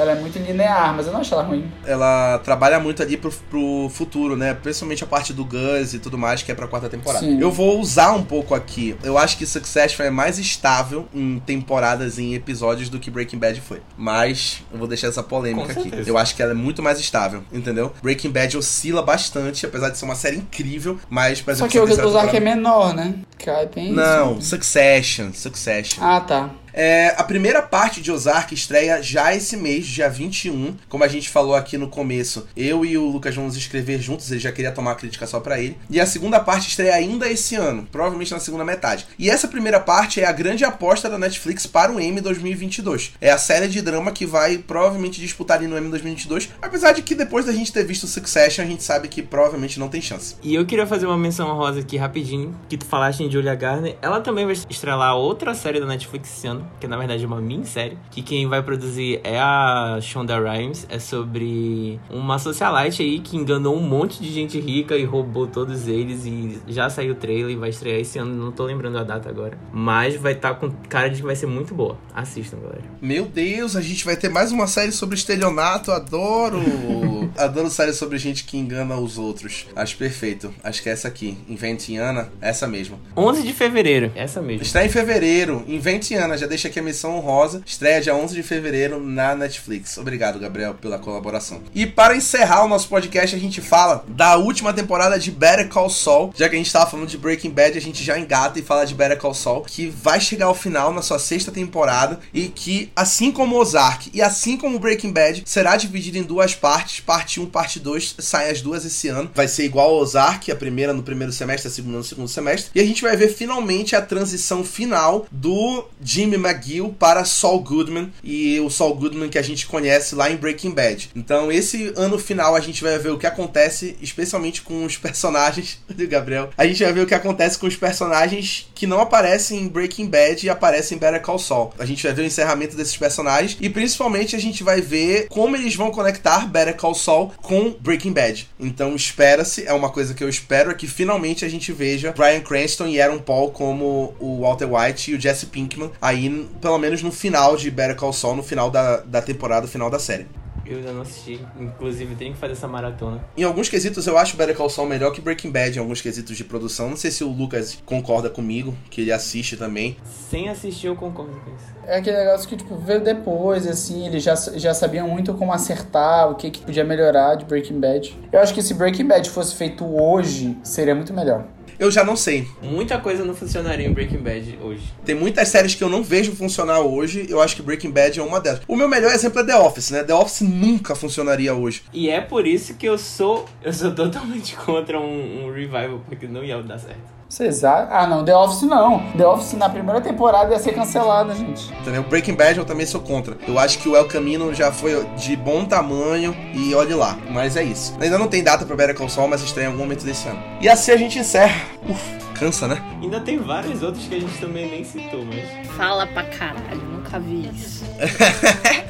[0.00, 1.70] Ela é muito linear, mas eu não acho ela ruim.
[1.84, 4.54] Ela trabalha muito ali pro, pro futuro, né?
[4.54, 7.24] Principalmente a parte do Gus e tudo mais, que é pra quarta temporada.
[7.24, 7.40] Sim.
[7.40, 8.96] Eu vou usar um pouco aqui.
[9.02, 13.38] Eu acho que Succession é mais estável em temporadas e em episódios do que Breaking
[13.38, 13.80] Bad foi.
[13.96, 15.90] Mas eu vou deixar essa polêmica aqui.
[16.06, 17.92] Eu acho que ela é muito mais estável, entendeu?
[18.02, 21.78] Breaking Bad oscila bastante, apesar de ser uma série incrível, mas, por Só exemplo, que
[21.78, 23.14] o Ozark é temporada- menor, né?
[23.38, 24.48] Cai bem Não, isso.
[24.50, 26.02] Succession, Succession.
[26.02, 26.50] Ah, tá.
[26.72, 30.76] É, a primeira parte de Ozark estreia já esse mês, dia 21.
[30.88, 34.40] Como a gente falou aqui no começo, eu e o Lucas vamos escrever juntos, ele
[34.40, 35.76] já queria tomar a crítica só pra ele.
[35.88, 39.06] E a segunda parte estreia ainda esse ano, provavelmente na segunda metade.
[39.18, 43.12] E essa primeira parte é a grande aposta da Netflix para o Emmy 2022.
[43.20, 47.02] É a série de drama que vai provavelmente disputar ali no Emmy 2022, apesar de
[47.02, 50.36] que depois da gente ter visto Succession, a gente sabe que provavelmente não tem chance.
[50.42, 53.96] E eu queria fazer uma menção rosa aqui rapidinho, que tu falaste em Julia Garner.
[54.00, 57.40] Ela também vai estrelar outra série da Netflix esse ano, que na verdade é uma
[57.40, 60.86] minissérie, que quem vai produzir é a Shonda Rhimes.
[60.88, 65.88] É sobre uma socialite aí que enganou um monte de gente rica e roubou todos
[65.88, 66.24] eles.
[66.26, 69.28] E já saiu o trailer e vai estrear esse ano, não tô lembrando a data
[69.28, 69.58] agora.
[69.72, 71.98] Mas vai estar com cara de que vai ser muito boa.
[72.14, 72.84] Assistam, galera.
[73.00, 76.60] Meu Deus, a gente vai ter mais uma série sobre estelionato, adoro!
[77.36, 79.66] adoro série sobre gente que engana os outros.
[79.74, 80.52] Acho perfeito.
[80.62, 82.98] Acho que é essa aqui, Inventiana, essa mesmo.
[83.16, 84.62] 11 de fevereiro, essa mesmo.
[84.62, 87.62] Estreia em fevereiro, Inventiana, já deixa aqui a missão honrosa.
[87.64, 89.96] Estreia dia 11 de fevereiro na Netflix.
[89.96, 91.62] Obrigado, Gabriel, pela colaboração.
[91.72, 95.88] E para encerrar o nosso podcast, a gente fala da última temporada de Better Call
[95.88, 96.34] Saul.
[96.36, 98.84] Já que a gente tava falando de Breaking Bad, a gente já engata e fala
[98.84, 102.90] de Better Call Saul, que vai chegar ao final na sua sexta temporada e que,
[102.96, 106.98] assim como Ozark e assim como Breaking Bad, será dividido em duas partes.
[106.98, 109.30] Parte 1, parte 2, saem as duas esse ano.
[109.32, 112.72] Vai ser igual ao Ozark, a primeira no primeiro semestre, a segunda no segundo semestre.
[112.74, 118.12] E a gente vai ver finalmente a transição final do Jimmy McGill para Saul Goodman
[118.22, 121.10] e o Saul Goodman que a gente conhece lá em Breaking Bad.
[121.14, 125.78] Então, esse ano final a gente vai ver o que acontece, especialmente com os personagens
[125.88, 126.50] do Gabriel.
[126.56, 130.06] A gente vai ver o que acontece com os personagens que não aparecem em Breaking
[130.06, 131.72] Bad e aparecem em Better Call Saul.
[131.78, 135.56] A gente vai ver o encerramento desses personagens e principalmente a gente vai ver como
[135.56, 138.48] eles vão conectar Better Call Saul com Breaking Bad.
[138.58, 142.40] Então, espera-se, é uma coisa que eu espero é que finalmente a gente veja Bryan
[142.40, 146.28] Cranston e Aaron Paul como o Walter White e o Jesse Pinkman aí,
[146.60, 149.98] pelo menos no final de Better Call Saul, no final da, da temporada, final da
[149.98, 150.26] série.
[150.70, 151.40] Eu ainda não assisti.
[151.58, 153.24] Inclusive, tenho que fazer essa maratona.
[153.36, 156.36] Em alguns quesitos eu acho Better Call Saul melhor que Breaking Bad em alguns quesitos
[156.36, 156.88] de produção.
[156.88, 159.96] Não sei se o Lucas concorda comigo, que ele assiste também.
[160.04, 161.74] Sem assistir, eu concordo com isso.
[161.84, 166.30] É aquele negócio que, tipo, veio depois, assim, eles já, já sabiam muito como acertar,
[166.30, 168.16] o que, que podia melhorar de Breaking Bad.
[168.30, 171.46] Eu acho que se Breaking Bad fosse feito hoje, seria muito melhor.
[171.80, 172.46] Eu já não sei.
[172.60, 174.82] Muita coisa não funcionaria em Breaking Bad hoje.
[175.02, 177.24] Tem muitas séries que eu não vejo funcionar hoje.
[177.26, 178.60] Eu acho que Breaking Bad é uma delas.
[178.68, 180.04] O meu melhor exemplo é The Office, né?
[180.04, 181.82] The Office nunca funcionaria hoje.
[181.90, 183.46] E é por isso que eu sou.
[183.62, 187.19] Eu sou totalmente contra um, um revival, porque não ia dar certo.
[187.30, 187.88] Vocês acham?
[187.92, 188.98] Ah, não, The Office não.
[189.12, 191.72] The Office na primeira temporada ia ser cancelada, gente.
[191.80, 192.02] Entendeu?
[192.02, 193.36] Breaking Bad eu também sou contra.
[193.46, 197.16] Eu acho que o El Camino já foi de bom tamanho e olhe lá.
[197.30, 197.96] Mas é isso.
[198.00, 200.42] Ainda não tem data pra Better Call Saul, mas estreia em algum momento desse ano.
[200.60, 201.54] E assim a gente encerra.
[201.88, 202.02] Uf,
[202.34, 202.82] cansa, né?
[203.00, 205.68] Ainda tem vários outros que a gente também nem citou, mas.
[205.76, 207.84] Fala pra caralho, nunca vi isso.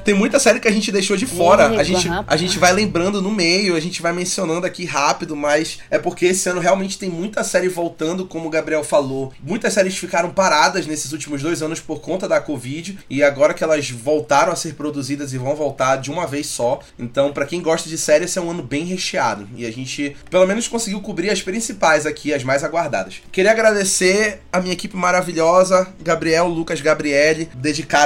[0.04, 1.66] Tem muita série que a gente deixou de fora.
[1.78, 5.78] A gente, a gente vai lembrando no meio, a gente vai mencionando aqui rápido, mas
[5.90, 9.32] é porque esse ano realmente tem muita série voltando, como o Gabriel falou.
[9.42, 13.62] Muitas séries ficaram paradas nesses últimos dois anos por conta da Covid, e agora que
[13.62, 16.80] elas voltaram a ser produzidas e vão voltar de uma vez só.
[16.98, 19.48] Então, pra quem gosta de série, esse é um ano bem recheado.
[19.56, 23.22] E a gente, pelo menos, conseguiu cobrir as principais aqui, as mais aguardadas.
[23.30, 27.48] Queria agradecer a minha equipe maravilhosa, Gabriel, Lucas, Gabriele,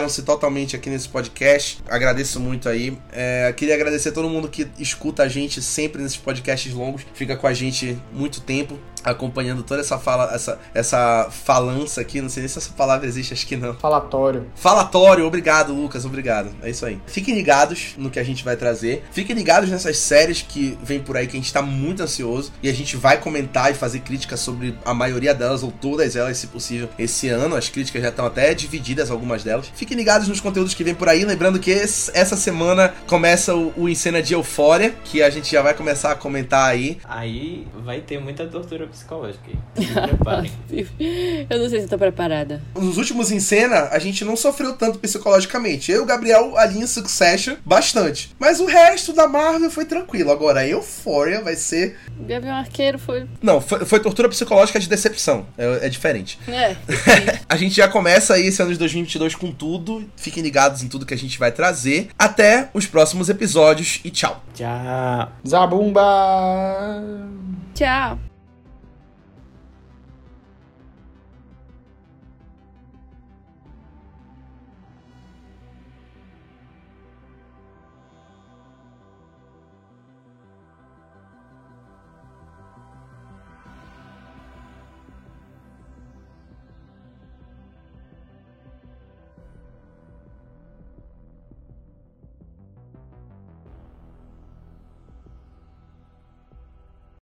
[0.04, 1.78] dedicaram-se totalmente aqui nesse podcast.
[1.88, 2.96] Agradeço muito aí.
[3.12, 7.36] É, queria agradecer a todo mundo que escuta a gente sempre nesses podcasts longos, fica
[7.36, 8.78] com a gente muito tempo.
[9.04, 13.32] Acompanhando toda essa fala, essa, essa falança aqui, não sei nem se essa palavra existe,
[13.32, 13.74] acho que não.
[13.74, 14.46] Falatório.
[14.54, 16.50] Falatório, obrigado, Lucas, obrigado.
[16.62, 16.98] É isso aí.
[17.06, 19.04] Fiquem ligados no que a gente vai trazer.
[19.12, 22.52] Fiquem ligados nessas séries que vem por aí, que a gente tá muito ansioso.
[22.62, 26.36] E a gente vai comentar e fazer críticas sobre a maioria delas, ou todas elas,
[26.38, 27.56] se possível, esse ano.
[27.56, 29.70] As críticas já estão até divididas, algumas delas.
[29.74, 31.24] Fiquem ligados nos conteúdos que vem por aí.
[31.24, 35.62] Lembrando que esse- essa semana começa o, o Encena de Eufória, que a gente já
[35.62, 36.98] vai começar a comentar aí.
[37.04, 39.84] Aí vai ter muita tortura psicológica aí.
[39.84, 40.52] Se preparem.
[41.50, 42.62] Eu não sei se eu tô preparada.
[42.74, 45.90] Nos últimos em cena, a gente não sofreu tanto psicologicamente.
[45.90, 48.34] Eu e o Gabriel ali em Succession, bastante.
[48.38, 50.30] Mas o resto da Marvel foi tranquilo.
[50.30, 51.96] Agora, a Euphoria vai ser.
[52.20, 53.26] Gavião Arqueiro foi.
[53.42, 55.46] Não, foi, foi tortura psicológica de decepção.
[55.58, 56.38] É, é diferente.
[56.48, 56.76] É.
[57.48, 60.04] A gente já começa aí esse ano de 2022 com tudo.
[60.16, 62.08] Fiquem ligados em tudo que a gente vai trazer.
[62.18, 64.42] Até os próximos episódios e tchau.
[64.54, 65.32] Tchau.
[65.46, 67.02] Zabumba!
[67.74, 68.33] Tchau.